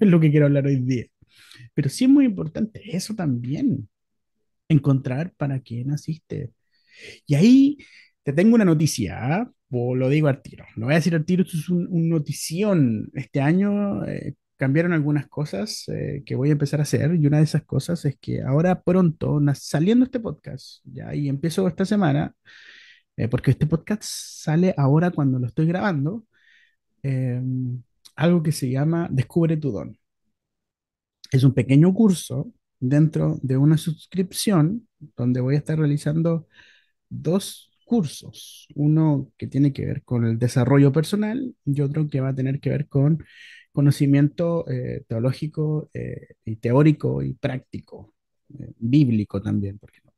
lo 0.00 0.20
que 0.20 0.30
quiero 0.30 0.46
hablar 0.46 0.66
hoy 0.66 0.76
día. 0.76 1.06
Pero 1.74 1.88
sí 1.90 2.04
es 2.04 2.10
muy 2.10 2.24
importante 2.26 2.82
eso 2.96 3.14
también, 3.14 3.88
encontrar 4.68 5.32
para 5.36 5.60
qué 5.60 5.84
naciste. 5.84 6.52
Y 7.26 7.34
ahí 7.34 7.78
te 8.22 8.32
tengo 8.32 8.54
una 8.54 8.64
noticia, 8.64 9.18
¿ah? 9.36 9.52
o 9.70 9.94
lo 9.94 10.08
digo 10.08 10.28
al 10.28 10.42
tiro. 10.42 10.64
Lo 10.76 10.86
voy 10.86 10.94
a 10.94 10.98
decir 10.98 11.14
al 11.14 11.24
tiro, 11.24 11.42
esto 11.44 11.56
es 11.58 11.68
un, 11.68 11.86
un 11.90 12.08
notición. 12.08 13.10
Este 13.14 13.40
año 13.40 14.04
eh, 14.06 14.34
cambiaron 14.62 14.92
algunas 14.92 15.26
cosas 15.26 15.88
eh, 15.88 16.22
que 16.24 16.36
voy 16.36 16.50
a 16.50 16.52
empezar 16.52 16.78
a 16.78 16.84
hacer 16.84 17.16
y 17.16 17.26
una 17.26 17.38
de 17.38 17.42
esas 17.42 17.64
cosas 17.64 18.04
es 18.04 18.16
que 18.20 18.42
ahora 18.42 18.80
pronto, 18.80 19.40
saliendo 19.54 20.04
este 20.04 20.20
podcast, 20.20 20.82
ya 20.84 21.12
y 21.16 21.28
empiezo 21.28 21.66
esta 21.66 21.84
semana, 21.84 22.32
eh, 23.16 23.26
porque 23.28 23.50
este 23.50 23.66
podcast 23.66 24.04
sale 24.04 24.72
ahora 24.76 25.10
cuando 25.10 25.40
lo 25.40 25.48
estoy 25.48 25.66
grabando, 25.66 26.24
eh, 27.02 27.42
algo 28.14 28.42
que 28.44 28.52
se 28.52 28.70
llama 28.70 29.08
Descubre 29.10 29.56
tu 29.56 29.72
don. 29.72 29.98
Es 31.32 31.42
un 31.42 31.54
pequeño 31.54 31.92
curso 31.92 32.52
dentro 32.78 33.40
de 33.42 33.56
una 33.56 33.76
suscripción 33.76 34.86
donde 35.16 35.40
voy 35.40 35.56
a 35.56 35.58
estar 35.58 35.76
realizando 35.76 36.46
dos 37.08 37.72
cursos, 37.84 38.68
uno 38.76 39.32
que 39.36 39.48
tiene 39.48 39.72
que 39.72 39.86
ver 39.86 40.04
con 40.04 40.24
el 40.24 40.38
desarrollo 40.38 40.92
personal 40.92 41.56
y 41.64 41.80
otro 41.80 42.08
que 42.08 42.20
va 42.20 42.28
a 42.28 42.34
tener 42.36 42.60
que 42.60 42.70
ver 42.70 42.88
con 42.88 43.24
conocimiento 43.72 44.68
eh, 44.68 45.04
teológico 45.08 45.90
eh, 45.94 46.34
y 46.44 46.56
teórico 46.56 47.22
y 47.22 47.34
práctico, 47.34 48.14
eh, 48.58 48.72
bíblico 48.78 49.40
también, 49.42 49.78
¿por 49.78 49.90
qué 49.92 50.00
no? 50.04 50.12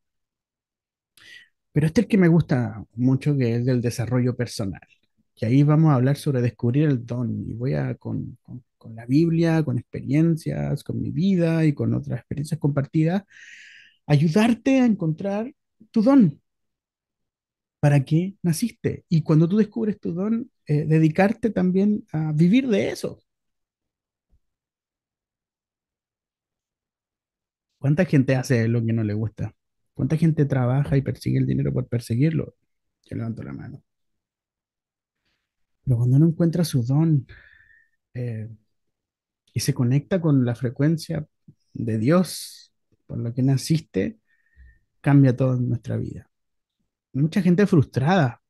Pero 1.73 1.87
este 1.87 2.01
es 2.01 2.05
el 2.05 2.09
que 2.09 2.19
me 2.19 2.29
gusta 2.29 2.85
mucho, 2.95 3.37
que 3.37 3.57
es 3.57 3.65
del 3.67 3.81
desarrollo 3.81 4.37
personal. 4.37 4.81
Y 5.37 5.45
ahí 5.47 5.63
vamos 5.65 5.91
a 5.91 5.97
hablar 5.97 6.17
sobre 6.17 6.41
descubrir 6.41 6.85
el 6.85 7.05
don. 7.05 7.45
Y 7.49 7.55
voy 7.55 7.75
a, 7.75 7.97
con, 7.97 8.39
con, 8.43 8.63
con 8.79 8.95
la 8.95 9.07
Biblia, 9.07 9.65
con 9.65 9.79
experiencias, 9.79 10.85
con 10.85 11.01
mi 11.01 11.11
vida 11.11 11.65
y 11.65 11.73
con 11.75 11.95
otras 11.95 12.21
experiencias 12.21 12.61
compartidas, 12.61 13.25
ayudarte 14.07 14.81
a 14.81 14.87
encontrar 14.87 15.53
tu 15.91 16.03
don, 16.03 16.41
para 17.81 18.05
qué 18.05 18.35
naciste. 18.43 19.05
Y 19.11 19.23
cuando 19.23 19.49
tú 19.49 19.59
descubres 19.59 20.01
tu 20.01 20.13
don, 20.15 20.51
eh, 20.67 20.87
dedicarte 20.87 21.51
también 21.51 22.07
a 22.13 22.33
vivir 22.33 22.69
de 22.69 22.91
eso. 22.91 23.21
¿Cuánta 27.85 28.07
gente 28.07 28.35
hace 28.35 28.67
lo 28.67 28.83
que 28.83 28.95
no 28.95 29.05
le 29.05 29.13
gusta? 29.13 29.55
¿Cuánta 29.93 30.17
gente 30.17 30.47
trabaja 30.47 30.97
y 30.97 31.03
persigue 31.03 31.39
el 31.39 31.45
dinero 31.45 31.71
por 31.71 31.87
perseguirlo? 31.87 32.55
Yo 33.05 33.15
levanto 33.15 33.43
la 33.43 33.53
mano. 33.53 33.83
Pero 35.85 35.99
cuando 35.99 36.17
uno 36.17 36.29
encuentra 36.29 36.65
su 36.65 36.83
don 36.83 37.27
eh, 38.15 38.49
y 39.53 39.61
se 39.61 39.75
conecta 39.75 40.19
con 40.19 40.47
la 40.47 40.55
frecuencia 40.55 41.27
de 41.75 41.99
Dios 41.99 42.73
por 43.07 43.19
lo 43.19 43.35
que 43.35 43.43
naciste, 43.43 44.19
cambia 45.03 45.37
toda 45.37 45.57
nuestra 45.57 45.99
vida. 45.99 46.31
Hay 47.15 47.21
mucha 47.21 47.43
gente 47.43 47.67
frustrada, 47.67 48.41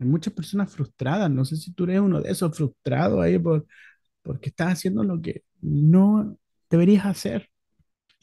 hay 0.00 0.06
muchas 0.06 0.34
personas 0.34 0.70
frustradas. 0.70 1.30
No 1.30 1.46
sé 1.46 1.56
si 1.56 1.72
tú 1.72 1.84
eres 1.84 2.00
uno 2.00 2.20
de 2.20 2.30
esos 2.30 2.54
frustrados 2.54 3.22
ahí 3.22 3.38
por, 3.38 3.66
porque 4.22 4.50
estás 4.50 4.74
haciendo 4.74 5.02
lo 5.02 5.18
que 5.22 5.44
no 5.62 6.36
deberías 6.68 7.06
hacer. 7.06 7.51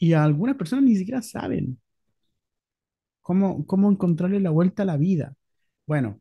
Y 0.00 0.14
algunas 0.14 0.56
personas 0.56 0.84
ni 0.84 0.96
siquiera 0.96 1.22
saben 1.22 1.78
cómo, 3.22 3.66
cómo 3.66 3.90
encontrarle 3.90 4.40
la 4.40 4.50
vuelta 4.50 4.82
a 4.82 4.86
la 4.86 4.96
vida. 4.96 5.34
Bueno, 5.86 6.20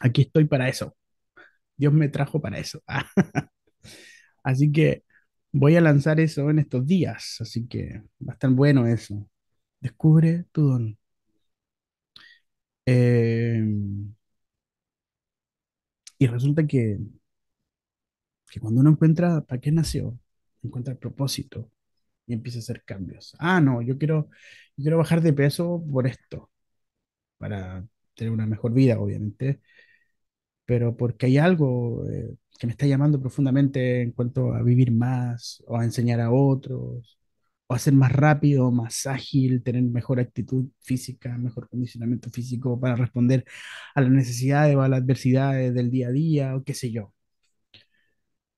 aquí 0.00 0.22
estoy 0.22 0.44
para 0.46 0.68
eso. 0.68 0.96
Dios 1.76 1.92
me 1.92 2.08
trajo 2.08 2.40
para 2.42 2.58
eso. 2.58 2.82
Así 4.42 4.72
que 4.72 5.04
voy 5.52 5.76
a 5.76 5.80
lanzar 5.80 6.20
eso 6.20 6.50
en 6.50 6.58
estos 6.60 6.86
días. 6.86 7.36
Así 7.40 7.66
que 7.66 8.02
va 8.26 8.32
a 8.32 8.34
estar 8.34 8.50
bueno 8.50 8.86
eso. 8.86 9.28
Descubre 9.80 10.44
tu 10.52 10.68
don. 10.68 10.98
Eh, 12.86 13.62
y 16.18 16.26
resulta 16.26 16.66
que, 16.66 16.98
que 18.50 18.60
cuando 18.60 18.80
uno 18.80 18.90
encuentra 18.90 19.40
para 19.42 19.60
qué 19.60 19.70
nació, 19.72 20.18
encuentra 20.62 20.92
el 20.92 20.98
propósito 20.98 21.70
y 22.28 22.34
empieza 22.34 22.58
a 22.58 22.62
hacer 22.62 22.84
cambios. 22.84 23.34
Ah, 23.40 23.60
no, 23.60 23.82
yo 23.82 23.98
quiero, 23.98 24.30
quiero 24.76 24.98
bajar 24.98 25.22
de 25.22 25.32
peso 25.34 25.84
por 25.90 26.06
esto, 26.06 26.50
para 27.38 27.86
tener 28.14 28.32
una 28.32 28.46
mejor 28.46 28.72
vida, 28.74 29.00
obviamente, 29.00 29.60
pero 30.64 30.96
porque 30.96 31.26
hay 31.26 31.38
algo 31.38 32.04
eh, 32.10 32.34
que 32.58 32.66
me 32.66 32.72
está 32.72 32.86
llamando 32.86 33.20
profundamente 33.20 34.02
en 34.02 34.12
cuanto 34.12 34.52
a 34.54 34.62
vivir 34.62 34.92
más 34.92 35.62
o 35.66 35.78
a 35.78 35.84
enseñar 35.84 36.20
a 36.20 36.30
otros, 36.30 37.18
o 37.66 37.74
a 37.74 37.78
ser 37.78 37.92
más 37.94 38.12
rápido, 38.12 38.70
más 38.70 39.06
ágil, 39.06 39.62
tener 39.62 39.82
mejor 39.82 40.20
actitud 40.20 40.68
física, 40.80 41.36
mejor 41.38 41.68
condicionamiento 41.68 42.30
físico 42.30 42.78
para 42.80 42.96
responder 42.96 43.44
a 43.94 44.00
las 44.02 44.10
necesidades 44.10 44.76
o 44.76 44.82
a 44.82 44.88
las 44.88 45.00
adversidades 45.02 45.74
del 45.74 45.90
día 45.90 46.08
a 46.08 46.12
día, 46.12 46.56
o 46.56 46.64
qué 46.64 46.74
sé 46.74 46.90
yo. 46.90 47.12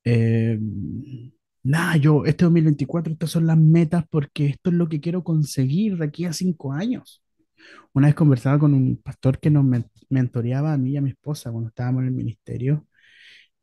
Eh, 0.04 0.58
nada, 1.62 1.96
yo, 1.96 2.24
este 2.24 2.44
2024, 2.44 3.12
estas 3.12 3.30
son 3.30 3.46
las 3.46 3.56
metas 3.58 4.04
porque 4.10 4.46
esto 4.46 4.70
es 4.70 4.76
lo 4.76 4.88
que 4.88 5.00
quiero 5.00 5.24
conseguir 5.24 5.96
de 5.98 6.06
aquí 6.06 6.24
a 6.24 6.32
cinco 6.32 6.72
años. 6.72 7.22
Una 7.94 8.08
vez 8.08 8.14
conversaba 8.16 8.58
con 8.58 8.74
un 8.74 8.96
pastor 8.98 9.38
que 9.40 9.50
nos 9.50 9.64
men- 9.64 9.86
mentoreaba 10.10 10.72
a 10.74 10.78
mí 10.78 10.92
y 10.92 10.96
a 10.98 11.02
mi 11.02 11.10
esposa 11.10 11.50
cuando 11.52 11.68
estábamos 11.70 12.02
en 12.02 12.08
el 12.08 12.14
ministerio, 12.14 12.86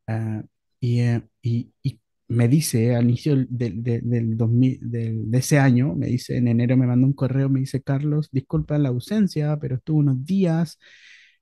ah, 0.07 0.43
y, 0.79 0.99
eh, 1.01 1.21
y- 1.41 1.71
y 1.83 1.99
me 2.29 2.47
dice 2.47 2.95
al 2.95 3.05
inicio 3.05 3.35
del, 3.35 3.47
del, 3.49 3.83
del- 3.83 4.09
del 4.09 4.37
2000 4.37 4.79
del- 4.81 5.29
de 5.31 5.37
ese 5.39 5.59
año, 5.59 5.95
me 5.95 6.07
dice, 6.07 6.37
en 6.37 6.47
enero 6.47 6.77
me 6.77 6.87
mandó 6.87 7.07
un 7.07 7.13
correo, 7.13 7.49
me 7.49 7.59
dice, 7.61 7.81
Carlos, 7.81 8.29
disculpa 8.31 8.77
la 8.77 8.89
ausencia, 8.89 9.57
pero 9.59 9.75
estuve 9.75 9.99
unos 9.99 10.25
días, 10.25 10.79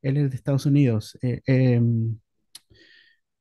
él 0.02 0.18
es 0.18 0.30
de 0.32 0.36
Estados 0.38 0.66
Unidos, 0.66 1.18
eh, 1.22 1.42
em, 1.48 2.18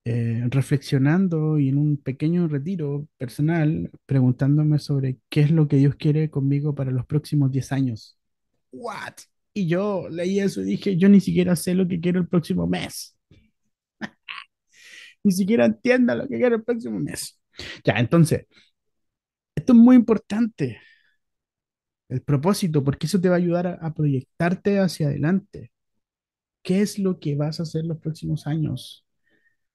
eh, 0.05 0.43
reflexionando 0.51 1.59
y 1.59 1.69
en 1.71 1.79
un 1.79 1.97
pequeño 1.97 2.47
retiro 2.49 3.09
personal, 3.19 3.91
preguntándome 4.07 4.79
sobre 4.79 5.19
qué 5.31 5.41
es 5.43 5.51
lo 5.51 5.67
que 5.69 5.77
Dios 5.77 5.95
quiere 5.97 6.31
conmigo 6.31 6.75
para 6.75 6.91
los 6.91 7.07
próximos 7.07 7.51
10 7.51 7.73
años. 7.73 8.19
¿What? 8.73 9.15
Y 9.55 9.69
yo 9.69 10.09
leí 10.11 10.41
eso 10.41 10.61
y 10.63 10.65
dije, 10.65 10.97
yo 10.97 11.09
ni 11.09 11.21
siquiera 11.21 11.57
sé 11.57 11.75
lo 11.75 11.87
que 11.89 12.01
quiero 12.01 12.21
el 12.21 12.29
próximo 12.29 12.67
mes. 12.67 13.17
Ni 15.25 15.33
siquiera 15.33 15.67
entiendo 15.67 16.15
lo 16.15 16.29
que 16.29 16.37
quiero 16.39 16.57
el 16.57 16.65
próximo 16.65 16.99
mes. 17.01 17.39
Ya, 17.85 17.95
entonces, 17.95 18.47
esto 19.57 19.73
es 19.73 19.79
muy 19.79 19.97
importante, 19.97 20.81
el 22.09 22.23
propósito, 22.23 22.83
porque 22.85 23.07
eso 23.07 23.21
te 23.21 23.29
va 23.29 23.35
a 23.37 23.39
ayudar 23.39 23.67
a, 23.67 23.75
a 23.75 23.95
proyectarte 23.95 24.79
hacia 24.81 25.09
adelante. 25.09 25.71
¿Qué 26.63 26.83
es 26.83 26.99
lo 26.99 27.21
que 27.21 27.37
vas 27.37 27.61
a 27.61 27.65
hacer 27.65 27.85
los 27.87 27.99
próximos 28.01 28.47
años? 28.47 29.04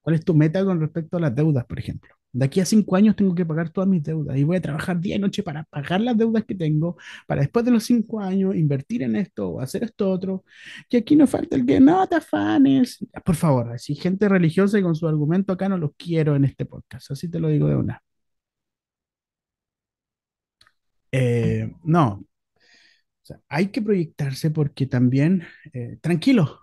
¿Cuál 0.10 0.16
es 0.18 0.26
tu 0.26 0.34
meta 0.34 0.66
con 0.66 0.80
respecto 0.80 1.18
a 1.18 1.20
las 1.20 1.36
deudas, 1.36 1.66
por 1.66 1.78
ejemplo? 1.78 2.16
De 2.32 2.46
aquí 2.46 2.60
a 2.60 2.66
cinco 2.66 2.96
años 2.96 3.16
tengo 3.16 3.36
que 3.36 3.46
pagar 3.46 3.70
todas 3.70 3.88
mis 3.88 4.02
deudas 4.02 4.36
y 4.38 4.44
voy 4.44 4.58
a 4.58 4.62
trabajar 4.62 5.00
día 5.00 5.18
y 5.18 5.20
noche 5.20 5.44
para 5.44 5.66
pagar 5.66 6.02
las 6.02 6.18
deudas 6.18 6.46
que 6.46 6.56
tengo, 6.56 6.98
para 7.28 7.42
después 7.42 7.64
de 7.64 7.70
los 7.70 7.84
cinco 7.84 8.20
años 8.20 8.56
invertir 8.56 9.04
en 9.04 9.16
esto 9.16 9.50
o 9.50 9.62
hacer 9.62 9.84
esto 9.84 10.10
otro. 10.10 10.44
Y 10.90 10.98
aquí 10.98 11.16
nos 11.16 11.30
falta 11.30 11.56
el 11.56 11.64
que 11.64 11.80
no 11.80 12.08
te 12.08 12.16
afanes. 12.16 12.98
Por 13.24 13.36
favor, 13.36 13.80
si 13.80 13.94
gente 13.94 14.28
religiosa 14.28 14.80
y 14.80 14.82
con 14.82 14.96
su 14.96 15.08
argumento 15.08 15.54
acá 15.54 15.70
no 15.70 15.78
los 15.78 15.92
quiero 15.96 16.36
en 16.36 16.46
este 16.46 16.66
podcast, 16.66 17.12
así 17.12 17.30
te 17.30 17.40
lo 17.40 17.50
digo 17.50 17.68
de 17.68 17.76
una. 17.76 18.02
Eh, 21.12 21.72
no, 21.84 22.24
hay 23.48 23.68
que 23.68 23.82
proyectarse 23.82 24.52
porque 24.52 24.86
también, 24.88 25.44
eh, 25.74 25.98
tranquilo, 26.02 26.62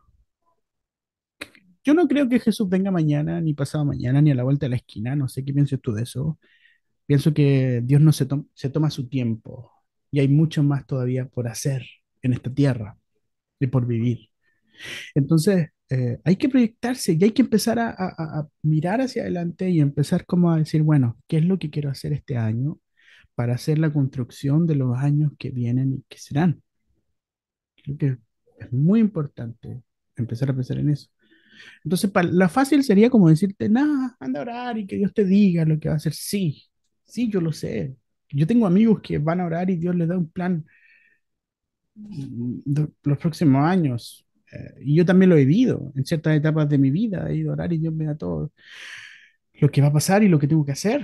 yo 1.87 1.95
no 1.95 2.09
creo 2.09 2.29
que 2.29 2.41
Jesús 2.41 2.69
venga 2.69 2.91
mañana, 2.91 3.41
ni 3.41 3.55
pasado 3.55 3.85
mañana, 3.87 4.23
ni 4.23 4.33
a 4.33 4.35
la 4.35 4.45
vuelta 4.45 4.67
de 4.67 4.71
la 4.71 4.77
esquina, 4.77 5.17
no 5.17 5.29
sé 5.29 5.45
qué 5.45 5.53
piensas 5.55 5.81
tú 5.81 5.93
de 5.95 6.03
eso. 6.05 6.39
Pienso 7.07 7.35
que 7.35 7.83
Dios 7.85 8.01
no 8.03 8.13
se, 8.13 8.27
to- 8.27 8.47
se 8.55 8.71
toma 8.71 8.91
su 8.91 9.09
tiempo 9.09 9.73
y 10.11 10.21
hay 10.21 10.29
mucho 10.29 10.63
más 10.65 10.87
todavía 10.87 11.27
por 11.29 11.49
hacer 11.49 11.85
en 12.23 12.33
esta 12.35 12.53
tierra 12.55 12.99
y 13.61 13.69
por 13.69 13.87
vivir. 13.87 14.31
Entonces, 15.15 15.69
eh, 15.91 16.19
hay 16.25 16.37
que 16.37 16.49
proyectarse 16.49 17.13
y 17.15 17.25
hay 17.25 17.33
que 17.33 17.43
empezar 17.43 17.79
a- 17.79 17.91
a 17.99 18.49
mirar 18.63 19.01
hacia 19.01 19.23
adelante 19.23 19.71
y 19.71 19.81
empezar 19.81 20.27
como 20.27 20.53
a 20.53 20.59
decir, 20.59 20.83
bueno, 20.83 21.19
¿qué 21.29 21.39
es 21.39 21.45
lo 21.45 21.59
que 21.59 21.71
quiero 21.71 21.91
hacer 21.91 22.13
este 22.13 22.37
año 22.37 22.79
para 23.37 23.55
hacer 23.57 23.79
la 23.79 23.93
construcción 23.93 24.67
de 24.67 24.77
los 24.77 24.97
años 24.99 25.33
que 25.39 25.51
vienen 25.51 25.95
y 25.95 26.05
que 26.09 26.19
serán? 26.19 26.63
Creo 27.83 27.97
que 27.99 28.19
es 28.59 28.73
muy 28.73 29.01
importante 29.01 29.83
empezar 30.17 30.51
a 30.51 30.55
pensar 30.55 30.79
en 30.79 30.91
eso. 30.91 31.09
Entonces, 31.85 32.11
pa- 32.11 32.23
la 32.23 32.49
fácil 32.49 32.85
sería 32.85 33.11
como 33.11 33.29
decirte, 33.29 33.69
nada, 33.69 34.17
anda 34.21 34.41
a 34.41 34.43
orar 34.43 34.79
y 34.79 34.87
que 34.87 34.97
Dios 34.97 35.13
te 35.15 35.25
diga 35.25 35.65
lo 35.65 35.79
que 35.79 35.89
va 35.89 35.95
a 35.95 35.97
hacer. 35.99 36.15
Sí, 36.15 36.65
sí, 37.05 37.31
yo 37.31 37.41
lo 37.41 37.53
sé. 37.53 37.97
Yo 38.31 38.47
tengo 38.47 38.67
amigos 38.67 39.01
que 39.03 39.19
van 39.19 39.41
a 39.41 39.47
orar 39.47 39.71
y 39.71 39.77
Dios 39.77 39.95
les 39.97 40.09
da 40.09 40.17
un 40.19 40.31
plan 40.31 40.67
mm, 41.95 42.61
los 43.05 43.19
próximos 43.19 43.63
años. 43.65 44.27
Eh, 44.53 44.75
y 44.83 44.97
yo 44.97 45.05
también 45.05 45.31
lo 45.31 45.37
he 45.37 45.45
vivido 45.45 45.93
en 45.97 46.05
ciertas 46.05 46.37
etapas 46.37 46.69
de 46.69 46.79
mi 46.79 46.91
vida. 46.91 47.29
He 47.31 47.37
ido 47.37 47.51
a 47.51 47.55
orar 47.55 47.73
y 47.73 47.79
Dios 47.79 47.95
me 47.95 48.07
da 48.07 48.17
todo 48.17 48.53
lo 49.55 49.71
que 49.71 49.81
va 49.83 49.89
a 49.89 49.93
pasar 49.93 50.23
y 50.23 50.29
lo 50.29 50.39
que 50.39 50.49
tengo 50.49 50.65
que 50.65 50.73
hacer. 50.73 51.03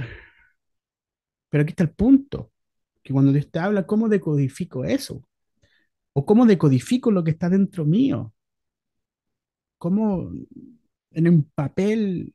Pero 1.51 1.63
aquí 1.63 1.71
está 1.73 1.85
el 1.85 1.91
punto, 1.95 2.51
que 3.03 3.13
cuando 3.13 3.33
Dios 3.33 3.51
te 3.51 3.59
habla, 3.59 3.87
¿cómo 3.87 4.09
decodifico 4.09 4.85
eso? 4.85 5.23
¿O 6.15 6.27
cómo 6.27 6.47
decodifico 6.47 7.11
lo 7.11 7.25
que 7.25 7.33
está 7.33 7.49
dentro 7.51 7.85
mío? 7.87 8.35
¿Cómo 9.83 10.31
en 11.11 11.29
un 11.29 11.43
papel 11.57 12.33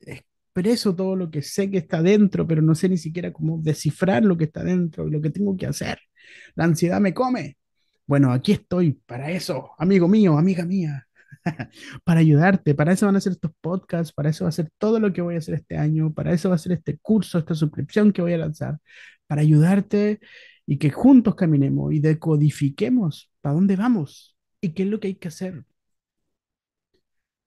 expreso 0.00 0.96
todo 0.96 1.16
lo 1.16 1.30
que 1.30 1.42
sé 1.42 1.70
que 1.70 1.76
está 1.76 2.02
dentro, 2.02 2.46
pero 2.46 2.62
no 2.62 2.74
sé 2.74 2.88
ni 2.88 2.96
siquiera 2.96 3.30
cómo 3.30 3.58
descifrar 3.60 4.24
lo 4.24 4.38
que 4.38 4.44
está 4.44 4.64
dentro, 4.64 5.06
lo 5.06 5.20
que 5.20 5.28
tengo 5.28 5.54
que 5.54 5.66
hacer. 5.66 5.98
La 6.54 6.64
ansiedad 6.64 6.98
me 6.98 7.12
come. 7.12 7.58
Bueno, 8.06 8.32
aquí 8.32 8.52
estoy 8.52 8.94
para 8.94 9.30
eso, 9.30 9.72
amigo 9.76 10.08
mío, 10.08 10.38
amiga 10.38 10.64
mía, 10.64 11.06
para 12.04 12.20
ayudarte. 12.20 12.74
Para 12.74 12.94
eso 12.94 13.04
van 13.04 13.16
a 13.16 13.20
ser 13.20 13.32
estos 13.32 13.52
podcasts, 13.60 14.14
para 14.14 14.30
eso 14.30 14.46
va 14.46 14.48
a 14.48 14.52
ser 14.52 14.70
todo 14.78 14.98
lo 14.98 15.12
que 15.12 15.20
voy 15.20 15.34
a 15.34 15.38
hacer 15.40 15.56
este 15.56 15.76
año, 15.76 16.14
para 16.14 16.32
eso 16.32 16.48
va 16.48 16.54
a 16.54 16.58
ser 16.58 16.72
este 16.72 16.96
curso, 17.02 17.38
esta 17.38 17.54
suscripción 17.54 18.14
que 18.14 18.22
voy 18.22 18.32
a 18.32 18.38
lanzar, 18.38 18.78
para 19.26 19.42
ayudarte 19.42 20.20
y 20.64 20.78
que 20.78 20.88
juntos 20.88 21.34
caminemos 21.34 21.92
y 21.92 22.00
decodifiquemos 22.00 23.30
para 23.42 23.56
dónde 23.56 23.76
vamos 23.76 24.38
y 24.62 24.70
qué 24.70 24.84
es 24.84 24.88
lo 24.88 25.00
que 25.00 25.08
hay 25.08 25.16
que 25.16 25.28
hacer. 25.28 25.66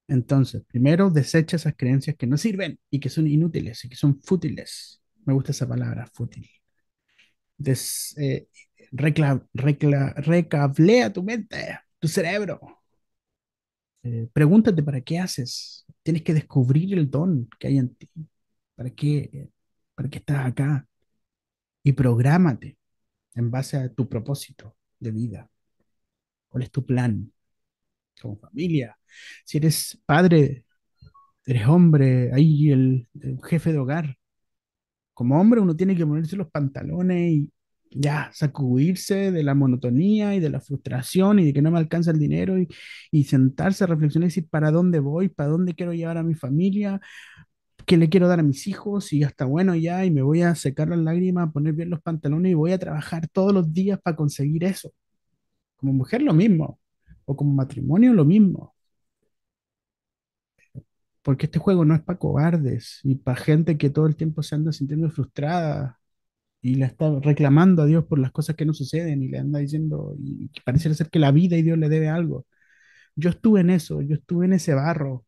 Entonces, 0.07 0.63
primero, 0.67 1.09
desecha 1.09 1.55
esas 1.57 1.75
creencias 1.77 2.15
que 2.15 2.27
no 2.27 2.37
sirven 2.37 2.79
y 2.91 2.99
que 2.99 3.09
son 3.09 3.27
inútiles 3.27 3.83
y 3.85 3.89
que 3.89 3.95
son 3.95 4.21
fútiles. 4.21 5.01
Me 5.25 5.33
gusta 5.33 5.51
esa 5.51 5.67
palabra, 5.67 6.07
fútil. 6.13 6.47
Des, 7.57 8.13
eh, 8.17 8.47
recla, 8.91 9.41
recla, 9.53 10.13
recablea 10.17 11.11
tu 11.13 11.23
mente, 11.23 11.79
tu 11.99 12.07
cerebro. 12.07 12.59
Eh, 14.03 14.27
pregúntate 14.33 14.83
para 14.83 15.01
qué 15.01 15.19
haces. 15.19 15.85
Tienes 16.03 16.21
que 16.23 16.33
descubrir 16.33 16.93
el 16.97 17.09
don 17.09 17.49
que 17.59 17.67
hay 17.67 17.77
en 17.79 17.95
ti. 17.95 18.09
¿Para 18.75 18.89
qué, 18.91 19.49
para 19.95 20.09
qué 20.09 20.19
estás 20.19 20.45
acá? 20.45 20.87
Y 21.83 21.93
prográmate 21.93 22.77
en 23.35 23.51
base 23.51 23.77
a 23.77 23.89
tu 23.93 24.09
propósito 24.09 24.75
de 24.99 25.11
vida. 25.11 25.49
¿Cuál 26.49 26.63
es 26.63 26.71
tu 26.71 26.83
plan? 26.85 27.31
Como 28.21 28.37
familia. 28.37 28.97
Si 29.45 29.57
eres 29.57 29.99
padre, 30.05 30.65
eres 31.45 31.67
hombre, 31.67 32.31
ahí 32.33 32.71
el, 32.71 33.07
jefe 33.43 33.71
de 33.73 33.79
hogar. 33.79 34.17
Como 35.13 35.39
hombre 35.39 35.61
uno 35.61 35.75
tiene 35.75 35.95
que 35.95 36.05
ponerse 36.05 36.35
los 36.35 36.49
pantalones 36.51 37.31
y 37.31 37.51
ya 37.91 38.29
sacudirse 38.33 39.31
de 39.31 39.43
la 39.43 39.55
monotonía 39.55 40.35
y 40.35 40.39
de 40.41 40.49
la 40.49 40.59
frustración 40.59 41.39
y 41.39 41.45
de 41.45 41.53
que 41.53 41.61
no 41.61 41.71
me 41.71 41.79
alcanza 41.79 42.11
el 42.11 42.19
dinero 42.19 42.59
y, 42.59 42.67
y 43.11 43.23
sentarse 43.25 43.83
a 43.85 43.87
reflexionar 43.87 44.25
y 44.27 44.29
decir 44.29 44.47
para 44.49 44.71
dónde 44.71 44.99
voy, 44.99 45.29
para 45.29 45.49
dónde 45.49 45.73
quiero 45.75 45.93
llevar 45.93 46.17
a 46.17 46.23
mi 46.23 46.35
familia, 46.35 46.99
qué 47.85 47.97
le 47.97 48.09
quiero 48.09 48.27
dar 48.27 48.39
a 48.39 48.43
mis 48.43 48.67
hijos 48.67 49.13
y 49.13 49.23
hasta 49.23 49.45
bueno 49.45 49.75
ya 49.75 50.05
y 50.05 50.11
me 50.11 50.21
voy 50.21 50.41
a 50.41 50.55
secar 50.55 50.89
las 50.89 50.99
lágrimas, 50.99 51.49
a 51.49 51.51
poner 51.51 51.73
bien 51.73 51.89
los 51.89 52.01
pantalones 52.01 52.51
y 52.51 52.55
voy 52.55 52.71
a 52.71 52.79
trabajar 52.79 53.27
todos 53.29 53.53
los 53.53 53.73
días 53.73 53.99
para 54.01 54.15
conseguir 54.17 54.63
eso. 54.63 54.91
Como 55.77 55.93
mujer 55.93 56.21
lo 56.21 56.33
mismo, 56.33 56.79
o 57.25 57.35
como 57.35 57.53
matrimonio 57.53 58.13
lo 58.13 58.25
mismo, 58.25 58.75
porque 61.23 61.47
este 61.47 61.59
juego 61.59 61.85
no 61.85 61.95
es 61.95 62.01
para 62.01 62.19
cobardes 62.19 62.99
y 63.03 63.15
para 63.15 63.37
gente 63.37 63.77
que 63.77 63.89
todo 63.89 64.05
el 64.07 64.15
tiempo 64.15 64.43
se 64.43 64.55
anda 64.55 64.71
sintiendo 64.71 65.09
frustrada 65.09 65.99
y 66.61 66.75
le 66.75 66.85
está 66.87 67.19
reclamando 67.21 67.83
a 67.83 67.85
Dios 67.87 68.05
por 68.05 68.19
las 68.19 68.31
cosas 68.31 68.55
que 68.55 68.65
no 68.65 68.73
suceden 68.73 69.23
y 69.23 69.29
le 69.29 69.39
anda 69.39 69.59
diciendo, 69.59 70.15
y 70.19 70.49
parece 70.65 70.93
ser 70.95 71.09
que 71.09 71.19
la 71.19 71.31
vida 71.31 71.57
y 71.57 71.63
Dios 71.63 71.77
le 71.79 71.89
debe 71.89 72.09
algo. 72.09 72.45
Yo 73.15 73.29
estuve 73.31 73.61
en 73.61 73.71
eso, 73.71 74.01
yo 74.01 74.15
estuve 74.15 74.45
en 74.47 74.53
ese 74.53 74.73
barro, 74.75 75.25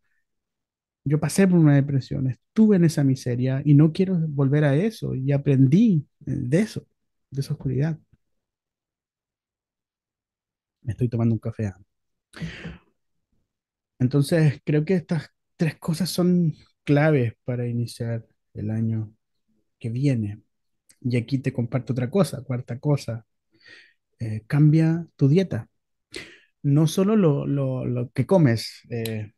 yo 1.03 1.19
pasé 1.19 1.47
por 1.47 1.59
una 1.59 1.75
depresión, 1.75 2.27
estuve 2.29 2.75
en 2.77 2.83
esa 2.85 3.03
miseria 3.03 3.61
y 3.65 3.73
no 3.75 3.91
quiero 3.93 4.17
volver 4.29 4.63
a 4.65 4.75
eso 4.75 5.15
y 5.15 5.31
aprendí 5.31 6.05
de 6.19 6.59
eso, 6.59 6.85
de 7.31 7.41
esa 7.41 7.53
oscuridad. 7.53 7.97
Me 10.81 10.93
estoy 10.93 11.07
tomando 11.09 11.35
un 11.35 11.39
café. 11.39 11.71
Entonces, 13.99 14.61
creo 14.65 14.85
que 14.85 14.95
estas 14.95 15.29
tres 15.57 15.75
cosas 15.77 16.09
son 16.09 16.53
claves 16.83 17.33
para 17.43 17.67
iniciar 17.67 18.25
el 18.53 18.69
año 18.71 19.13
que 19.79 19.89
viene. 19.89 20.41
Y 21.01 21.17
aquí 21.17 21.39
te 21.39 21.53
comparto 21.53 21.93
otra 21.93 22.09
cosa, 22.11 22.43
cuarta 22.43 22.79
cosa, 22.79 23.25
eh, 24.19 24.43
cambia 24.47 25.07
tu 25.15 25.27
dieta. 25.29 25.69
No 26.63 26.87
solo 26.87 27.15
lo, 27.15 27.47
lo, 27.47 27.85
lo 27.85 28.11
que 28.11 28.25
comes, 28.25 28.83
eh, 28.89 29.33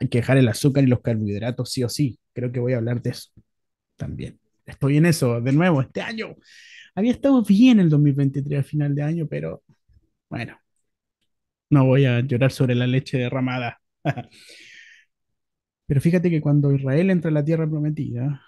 hay 0.00 0.08
que 0.08 0.18
dejar 0.18 0.38
el 0.38 0.48
azúcar 0.48 0.84
y 0.84 0.86
los 0.86 1.00
carbohidratos 1.00 1.70
sí 1.70 1.82
o 1.84 1.88
sí. 1.88 2.18
Creo 2.32 2.52
que 2.52 2.60
voy 2.60 2.72
a 2.74 2.78
hablar 2.78 3.02
de 3.02 3.10
eso 3.10 3.30
también. 3.96 4.40
Estoy 4.66 4.98
en 4.98 5.06
eso, 5.06 5.40
de 5.40 5.52
nuevo, 5.52 5.82
este 5.82 6.02
año. 6.02 6.36
Había 6.94 7.12
estado 7.12 7.42
bien 7.42 7.80
el 7.80 7.90
2023 7.90 8.58
al 8.60 8.64
final 8.64 8.94
de 8.94 9.02
año, 9.02 9.26
pero 9.28 9.62
bueno, 10.30 10.58
no 11.70 11.86
voy 11.86 12.04
a 12.06 12.20
llorar 12.20 12.52
sobre 12.52 12.74
la 12.74 12.86
leche 12.86 13.18
derramada. 13.18 13.80
Pero 15.86 16.00
fíjate 16.00 16.30
que 16.30 16.40
cuando 16.40 16.72
Israel 16.72 17.10
entra 17.10 17.30
a 17.30 17.34
la 17.34 17.44
tierra 17.44 17.68
prometida, 17.68 18.42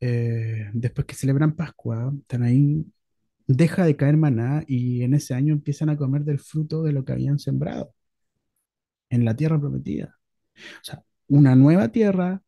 eh, 0.00 0.70
después 0.72 1.06
que 1.06 1.14
celebran 1.14 1.54
Pascua, 1.56 2.12
ahí, 2.40 2.86
deja 3.46 3.84
de 3.84 3.96
caer 3.96 4.16
maná 4.16 4.64
y 4.66 5.02
en 5.02 5.14
ese 5.14 5.34
año 5.34 5.52
empiezan 5.54 5.90
a 5.90 5.96
comer 5.96 6.24
del 6.24 6.40
fruto 6.40 6.82
de 6.82 6.92
lo 6.92 7.04
que 7.04 7.12
habían 7.12 7.38
sembrado 7.38 7.94
en 9.10 9.24
la 9.24 9.36
tierra 9.36 9.58
prometida. 9.60 10.16
O 10.56 10.84
sea, 10.84 11.04
una 11.28 11.56
nueva 11.56 11.88
tierra, 11.90 12.42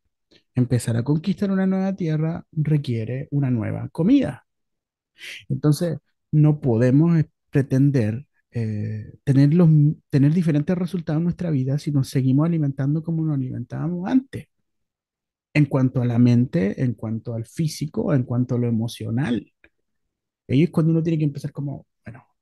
empezar 0.55 0.97
a 0.97 1.03
conquistar 1.03 1.51
una 1.51 1.67
nueva 1.67 1.95
tierra 1.95 2.45
requiere 2.51 3.27
una 3.31 3.51
nueva 3.51 3.89
comida. 3.89 4.45
Entonces, 5.49 5.97
no 6.31 6.59
podemos 6.61 7.23
pretender 7.49 8.25
eh, 8.53 9.13
tener, 9.23 9.53
los, 9.53 9.69
tener 10.09 10.33
diferentes 10.33 10.77
resultados 10.77 11.19
en 11.19 11.23
nuestra 11.25 11.49
vida 11.51 11.79
si 11.79 11.91
nos 11.91 12.09
seguimos 12.09 12.45
alimentando 12.45 13.03
como 13.03 13.25
nos 13.25 13.35
alimentábamos 13.35 14.07
antes. 14.09 14.47
En 15.55 15.65
cuanto 15.65 16.01
a 16.01 16.05
la 16.05 16.19
mente, 16.19 16.81
en 16.83 16.93
cuanto 16.93 17.33
al 17.33 17.45
físico, 17.45 18.13
en 18.13 18.23
cuanto 18.23 18.55
a 18.55 18.59
lo 18.59 18.67
emocional. 18.67 19.51
Ahí 20.47 20.63
es 20.63 20.69
cuando 20.71 20.91
uno 20.91 21.03
tiene 21.03 21.17
que 21.17 21.25
empezar 21.25 21.51
como, 21.51 21.85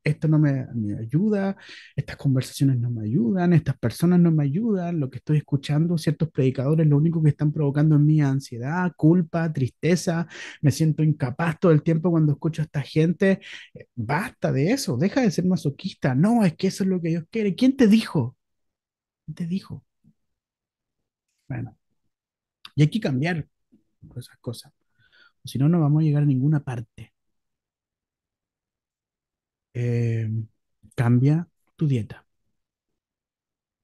esto 0.03 0.27
no 0.27 0.39
me, 0.39 0.65
ayuda, 0.99 1.55
estas 1.95 2.17
conversaciones 2.17 2.79
no 2.79 2.89
me 2.91 3.05
ayudan, 3.05 3.53
estas 3.53 3.77
personas 3.77 4.19
no 4.19 4.31
me 4.31 4.43
ayudan, 4.43 4.99
lo 4.99 5.09
que 5.09 5.17
estoy 5.19 5.37
escuchando, 5.37 5.97
ciertos 5.97 6.29
predicadores, 6.31 6.87
lo 6.87 6.97
único 6.97 7.21
que 7.21 7.29
están 7.29 7.51
provocando 7.51 7.95
en 7.95 8.05
mí 8.05 8.21
ansiedad, 8.21 8.91
culpa, 8.97 9.51
tristeza, 9.53 10.27
me 10.61 10.71
siento 10.71 11.03
incapaz 11.03 11.59
todo 11.59 11.71
el 11.71 11.83
tiempo 11.83 12.11
cuando 12.11 12.33
escucho 12.33 12.61
a 12.61 12.65
esta 12.65 12.81
gente. 12.81 13.41
Eh, 13.73 13.87
Basta 13.95 14.51
de 14.51 14.71
eso, 14.71 14.97
deja 14.97 15.21
de 15.21 15.31
ser 15.31 15.45
masoquista. 15.45 16.15
No, 16.15 16.43
es 16.43 16.55
que 16.55 16.67
eso 16.67 16.83
es 16.83 16.89
lo 16.89 17.01
que 17.01 17.09
Dios 17.09 17.23
quiere. 17.29 17.55
¿Quién 17.55 17.75
te 17.77 17.87
dijo? 17.87 18.35
¿Quién 19.25 19.35
te 19.35 19.47
dijo? 19.47 19.83
Bueno, 21.47 21.77
y 22.75 22.83
hay 22.83 22.89
que 22.89 22.99
cambiar 22.99 23.47
esas 24.17 24.37
cosas, 24.39 24.73
si 25.45 25.59
no, 25.59 25.69
no 25.69 25.81
vamos 25.81 26.01
a 26.01 26.05
llegar 26.05 26.23
a 26.23 26.25
ninguna 26.25 26.63
parte. 26.63 27.10
Eh, 29.73 30.29
cambia 30.95 31.47
tu 31.75 31.87
dieta. 31.87 32.25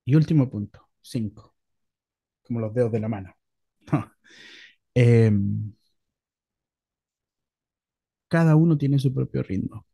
Y 0.05 0.15
último 0.15 0.49
punto, 0.49 0.87
cinco, 1.01 1.55
como 2.43 2.59
los 2.61 2.73
dedos 2.73 2.91
de 2.91 2.99
la 3.01 3.09
mano. 3.09 3.35
Eh, 4.95 5.31
cada 8.29 8.55
uno 8.55 8.77
tiene 8.77 8.99
su 8.99 9.13
propio 9.13 9.43
ritmo. 9.43 9.85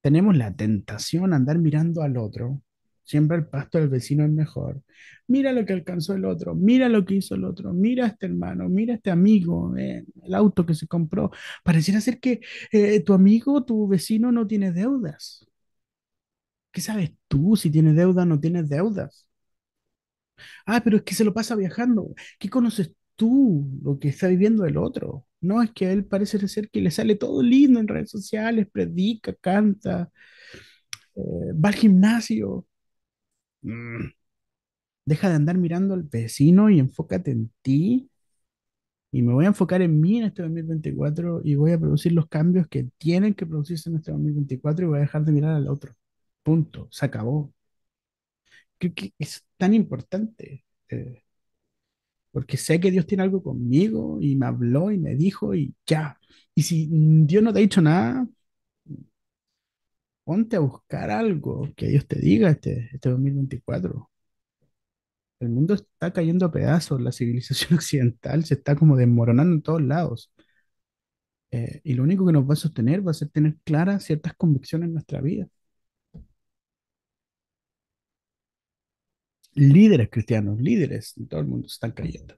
Tenemos 0.00 0.36
la 0.36 0.54
tentación 0.54 1.32
a 1.32 1.36
andar 1.36 1.58
mirando 1.58 2.02
al 2.02 2.16
otro. 2.16 2.60
Siempre 3.04 3.36
el 3.36 3.46
pasto 3.46 3.78
del 3.78 3.88
vecino 3.88 4.24
es 4.24 4.30
mejor. 4.30 4.80
Mira 5.26 5.52
lo 5.52 5.64
que 5.66 5.72
alcanzó 5.72 6.14
el 6.14 6.24
otro, 6.24 6.54
mira 6.54 6.88
lo 6.88 7.04
que 7.04 7.16
hizo 7.16 7.34
el 7.34 7.44
otro, 7.44 7.72
mira 7.72 8.04
a 8.04 8.08
este 8.08 8.26
hermano, 8.26 8.68
mira 8.68 8.94
a 8.94 8.96
este 8.96 9.10
amigo, 9.10 9.76
eh, 9.76 10.04
el 10.22 10.34
auto 10.34 10.64
que 10.66 10.74
se 10.74 10.86
compró. 10.86 11.30
Pareciera 11.64 12.00
ser 12.00 12.20
que 12.20 12.40
eh, 12.72 13.00
tu 13.00 13.12
amigo, 13.14 13.64
tu 13.64 13.88
vecino 13.88 14.30
no 14.32 14.46
tiene 14.46 14.72
deudas. 14.72 15.44
¿Qué 16.72 16.80
sabes 16.80 17.12
tú 17.28 17.56
si 17.56 17.70
tienes 17.70 17.96
deuda 17.96 18.22
o 18.22 18.26
no 18.26 18.40
tienes 18.40 18.68
deudas? 18.68 19.26
Ah, 20.66 20.80
pero 20.82 20.96
es 20.98 21.02
que 21.02 21.14
se 21.14 21.24
lo 21.24 21.34
pasa 21.34 21.54
viajando. 21.56 22.14
¿Qué 22.38 22.48
conoces 22.48 22.92
tú 23.16 23.68
lo 23.82 23.98
que 23.98 24.08
está 24.08 24.28
viviendo 24.28 24.64
el 24.64 24.76
otro? 24.76 25.26
No, 25.40 25.62
es 25.62 25.70
que 25.72 25.86
a 25.86 25.92
él 25.92 26.04
parece 26.04 26.46
ser 26.48 26.70
que 26.70 26.80
le 26.80 26.90
sale 26.90 27.16
todo 27.16 27.42
lindo 27.42 27.80
en 27.80 27.88
redes 27.88 28.10
sociales, 28.10 28.68
predica, 28.72 29.34
canta, 29.34 30.10
eh, 31.16 31.52
va 31.54 31.68
al 31.70 31.74
gimnasio. 31.74 32.66
Mm, 33.62 34.12
Deja 35.04 35.28
de 35.28 35.36
andar 35.36 35.58
mirando 35.58 35.94
al 35.94 36.02
vecino 36.04 36.70
y 36.70 36.78
enfócate 36.80 37.30
en 37.32 37.52
ti. 37.62 38.10
Y 39.10 39.22
me 39.22 39.32
voy 39.34 39.44
a 39.44 39.48
enfocar 39.48 39.82
en 39.82 40.00
mí 40.00 40.18
en 40.18 40.24
este 40.24 40.42
2024 40.42 41.42
y 41.44 41.54
voy 41.54 41.72
a 41.72 41.78
producir 41.78 42.12
los 42.12 42.28
cambios 42.28 42.66
que 42.68 42.84
tienen 42.98 43.34
que 43.34 43.46
producirse 43.46 43.90
en 43.90 43.96
este 43.96 44.10
2024 44.12 44.84
y 44.86 44.88
voy 44.88 44.98
a 44.98 45.00
dejar 45.02 45.24
de 45.24 45.32
mirar 45.32 45.54
al 45.54 45.68
otro. 45.68 45.94
Punto. 46.42 46.88
Se 46.90 47.04
acabó. 47.06 47.52
Creo 48.78 48.94
que 48.94 49.12
es 49.18 49.44
tan 49.56 49.74
importante. 49.74 50.64
eh, 50.90 51.22
porque 52.30 52.56
sé 52.56 52.80
que 52.80 52.90
Dios 52.90 53.06
tiene 53.06 53.22
algo 53.24 53.42
conmigo 53.42 54.18
y 54.20 54.36
me 54.36 54.46
habló 54.46 54.90
y 54.90 54.98
me 54.98 55.14
dijo 55.16 55.54
y 55.54 55.74
ya. 55.86 56.18
Y 56.54 56.62
si 56.62 56.88
Dios 56.90 57.42
no 57.42 57.52
te 57.52 57.58
ha 57.58 57.62
dicho 57.62 57.82
nada, 57.82 58.26
ponte 60.24 60.56
a 60.56 60.60
buscar 60.60 61.10
algo 61.10 61.68
que 61.76 61.86
Dios 61.88 62.06
te 62.06 62.18
diga 62.18 62.50
este, 62.50 62.90
este 62.92 63.08
2024. 63.10 64.10
El 65.40 65.50
mundo 65.50 65.74
está 65.74 66.10
cayendo 66.12 66.46
a 66.46 66.50
pedazos, 66.52 67.00
la 67.00 67.12
civilización 67.12 67.74
occidental 67.78 68.44
se 68.46 68.54
está 68.54 68.76
como 68.76 68.96
desmoronando 68.96 69.54
en 69.56 69.62
todos 69.62 69.82
lados. 69.82 70.32
Eh, 71.50 71.80
y 71.84 71.94
lo 71.94 72.02
único 72.02 72.26
que 72.26 72.32
nos 72.32 72.48
va 72.48 72.54
a 72.54 72.56
sostener 72.56 73.06
va 73.06 73.10
a 73.12 73.14
ser 73.14 73.28
tener 73.28 73.56
claras 73.64 74.04
ciertas 74.04 74.34
convicciones 74.34 74.88
en 74.88 74.94
nuestra 74.94 75.20
vida. 75.20 75.46
Líderes 79.54 80.10
cristianos, 80.10 80.60
líderes 80.60 81.16
en 81.16 81.26
todo 81.26 81.40
el 81.40 81.46
mundo 81.46 81.66
están 81.66 81.92
cayendo. 81.92 82.36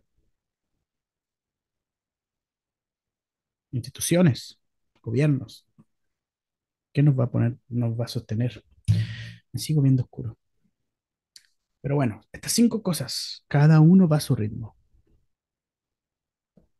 Instituciones, 3.72 4.58
gobiernos. 5.02 5.66
¿Qué 6.94 7.02
nos 7.02 7.18
va 7.18 7.24
a 7.24 7.30
poner, 7.30 7.58
nos 7.68 7.98
va 8.00 8.06
a 8.06 8.08
sostener? 8.08 8.64
Me 9.52 9.60
sigo 9.60 9.82
viendo 9.82 10.02
oscuro. 10.04 10.38
Pero 11.80 11.94
bueno, 11.96 12.20
estas 12.32 12.52
cinco 12.52 12.82
cosas, 12.82 13.44
cada 13.48 13.80
uno 13.80 14.08
va 14.08 14.16
a 14.16 14.20
su 14.20 14.34
ritmo. 14.34 14.76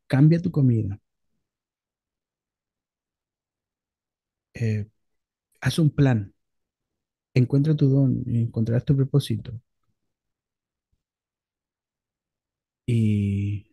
Cambia 0.07 0.41
tu 0.41 0.49
comida. 0.51 0.99
Eh, 4.53 4.87
haz 5.61 5.79
un 5.79 5.89
plan. 5.91 6.33
Encuentra 7.35 7.75
tu 7.75 7.87
don 7.87 8.23
y 8.25 8.41
encontrarás 8.41 8.83
tu 8.83 8.95
propósito. 8.95 9.53
Y 12.85 13.67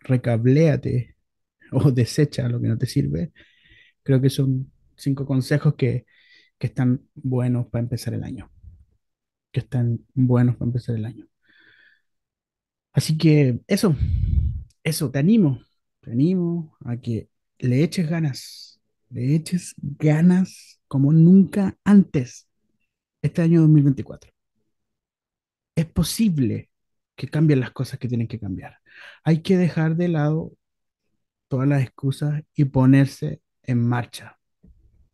recabléate 0.00 1.16
o 1.72 1.90
desecha 1.92 2.48
lo 2.48 2.60
que 2.60 2.68
no 2.68 2.78
te 2.78 2.86
sirve. 2.86 3.32
Creo 4.04 4.20
que 4.20 4.30
son 4.30 4.72
cinco 4.96 5.26
consejos 5.26 5.74
que, 5.74 6.06
que 6.58 6.68
están 6.68 7.08
buenos 7.14 7.66
para 7.68 7.82
empezar 7.84 8.14
el 8.14 8.24
año. 8.24 8.50
Que 9.52 9.60
están 9.60 10.06
buenos 10.14 10.56
para 10.56 10.68
empezar 10.68 10.96
el 10.96 11.04
año. 11.04 11.26
Así 12.92 13.16
que 13.16 13.60
eso, 13.66 13.96
eso, 14.84 15.10
te 15.10 15.18
animo, 15.18 15.60
te 16.00 16.12
animo 16.12 16.76
a 16.84 16.96
que 17.00 17.28
le 17.58 17.82
eches 17.82 18.08
ganas, 18.08 18.80
le 19.10 19.34
eches 19.34 19.74
ganas 19.78 20.80
como 20.88 21.12
nunca 21.12 21.78
antes 21.84 22.48
este 23.22 23.42
año 23.42 23.62
2024. 23.62 24.30
Es 25.74 25.86
posible 25.86 26.70
que 27.16 27.28
cambien 27.28 27.60
las 27.60 27.70
cosas 27.72 27.98
que 27.98 28.08
tienen 28.08 28.28
que 28.28 28.40
cambiar. 28.40 28.78
Hay 29.24 29.42
que 29.42 29.56
dejar 29.56 29.96
de 29.96 30.08
lado 30.08 30.52
todas 31.48 31.68
las 31.68 31.82
excusas 31.82 32.42
y 32.54 32.66
ponerse 32.66 33.42
en 33.62 33.86
marcha, 33.86 34.38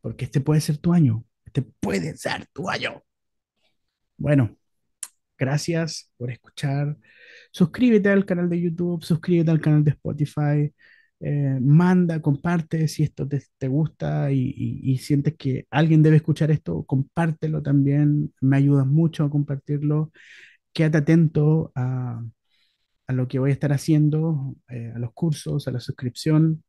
porque 0.01 0.25
este 0.25 0.41
puede 0.41 0.61
ser 0.61 0.77
tu 0.77 0.93
año, 0.93 1.25
este 1.45 1.61
puede 1.63 2.17
ser 2.17 2.47
tu 2.53 2.69
año. 2.69 3.03
Bueno, 4.17 4.55
gracias 5.37 6.11
por 6.17 6.31
escuchar. 6.31 6.97
Suscríbete 7.51 8.09
al 8.09 8.25
canal 8.25 8.49
de 8.49 8.61
YouTube, 8.61 9.03
suscríbete 9.03 9.51
al 9.51 9.61
canal 9.61 9.83
de 9.83 9.91
Spotify, 9.91 10.73
eh, 11.21 11.57
manda, 11.61 12.21
comparte 12.21 12.87
si 12.87 13.03
esto 13.03 13.27
te, 13.27 13.43
te 13.57 13.67
gusta 13.67 14.31
y, 14.31 14.53
y- 14.57 14.97
sientes 14.99 15.35
que 15.37 15.67
alguien 15.71 16.03
debe 16.03 16.17
escuchar 16.17 16.51
esto, 16.51 16.83
compártelo 16.85 17.61
también, 17.63 18.33
me 18.41 18.57
ayudas 18.57 18.87
mucho 18.87 19.23
a 19.25 19.29
compartirlo. 19.29 20.11
Quédate 20.73 20.99
atento 20.99 21.71
a, 21.75 22.23
a 23.07 23.13
lo 23.13 23.27
que 23.27 23.39
voy 23.39 23.51
a 23.51 23.53
estar 23.53 23.73
haciendo, 23.73 24.55
eh, 24.69 24.93
a 24.95 24.99
los 24.99 25.13
cursos, 25.13 25.67
a 25.67 25.71
la 25.71 25.79
suscripción. 25.81 26.63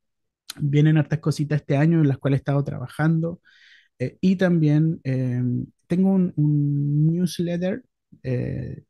Vienen 0.58 0.98
hartas 0.98 1.20
cositas 1.20 1.60
este 1.60 1.76
año 1.76 2.00
en 2.00 2.08
las 2.08 2.18
cuales 2.18 2.38
he 2.38 2.42
estado 2.42 2.64
trabajando. 2.64 3.40
Eh, 3.98 4.18
y 4.20 4.36
también 4.36 5.00
eh, 5.04 5.42
tengo 5.86 6.12
un, 6.12 6.32
un 6.36 7.06
newsletter. 7.06 7.84
eh, 8.22 8.84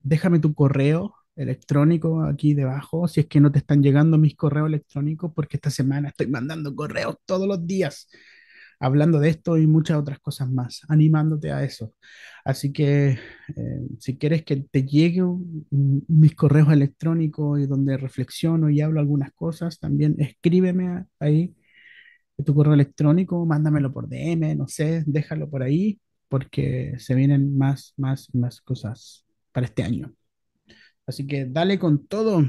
déjame 0.00 0.38
tu 0.40 0.54
correo 0.54 1.14
electrónico 1.36 2.22
aquí 2.24 2.54
debajo 2.54 3.08
si 3.08 3.20
es 3.20 3.26
que 3.26 3.40
no 3.40 3.50
te 3.50 3.58
están 3.58 3.82
llegando 3.82 4.18
mis 4.18 4.36
correos 4.36 4.68
electrónicos, 4.68 5.32
porque 5.34 5.56
esta 5.56 5.70
semana 5.70 6.08
estoy 6.10 6.28
mandando 6.28 6.74
correos 6.74 7.16
todos 7.26 7.48
los 7.48 7.66
días 7.66 8.08
hablando 8.80 9.20
de 9.20 9.30
esto 9.30 9.58
y 9.58 9.66
muchas 9.66 9.98
otras 9.98 10.18
cosas 10.20 10.50
más, 10.50 10.82
animándote 10.88 11.52
a 11.52 11.64
eso. 11.64 11.92
Así 12.44 12.72
que 12.72 13.10
eh, 13.56 13.80
si 14.00 14.16
quieres 14.18 14.44
que 14.44 14.56
te 14.70 14.84
llegue 14.84 15.22
un- 15.22 15.66
un- 15.70 16.04
mis 16.08 16.34
correos 16.34 16.72
electrónicos 16.72 17.60
y 17.60 17.66
donde 17.66 17.96
reflexiono 17.96 18.70
y 18.70 18.80
hablo 18.80 19.00
algunas 19.00 19.32
cosas, 19.32 19.78
también 19.80 20.16
escríbeme 20.18 21.04
ahí 21.20 21.54
tu 22.44 22.54
correo 22.54 22.74
electrónico, 22.74 23.44
mándamelo 23.46 23.92
por 23.92 24.08
DM, 24.08 24.54
no 24.56 24.66
sé, 24.68 25.04
déjalo 25.06 25.48
por 25.50 25.62
ahí, 25.62 26.00
porque 26.28 26.94
se 26.98 27.14
vienen 27.14 27.56
más, 27.56 27.94
más, 27.96 28.34
más 28.34 28.60
cosas 28.60 29.24
para 29.52 29.66
este 29.66 29.82
año. 29.84 30.12
Así 31.06 31.26
que 31.26 31.46
dale 31.46 31.78
con 31.78 32.06
todo, 32.06 32.42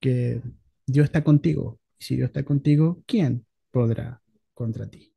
que 0.00 0.42
Dios 0.86 1.06
está 1.06 1.24
contigo. 1.24 1.80
Y 2.00 2.04
si 2.04 2.16
Dios 2.16 2.28
está 2.28 2.44
contigo, 2.44 3.02
¿quién 3.06 3.46
podrá 3.72 4.22
contra 4.54 4.88
ti? 4.90 5.13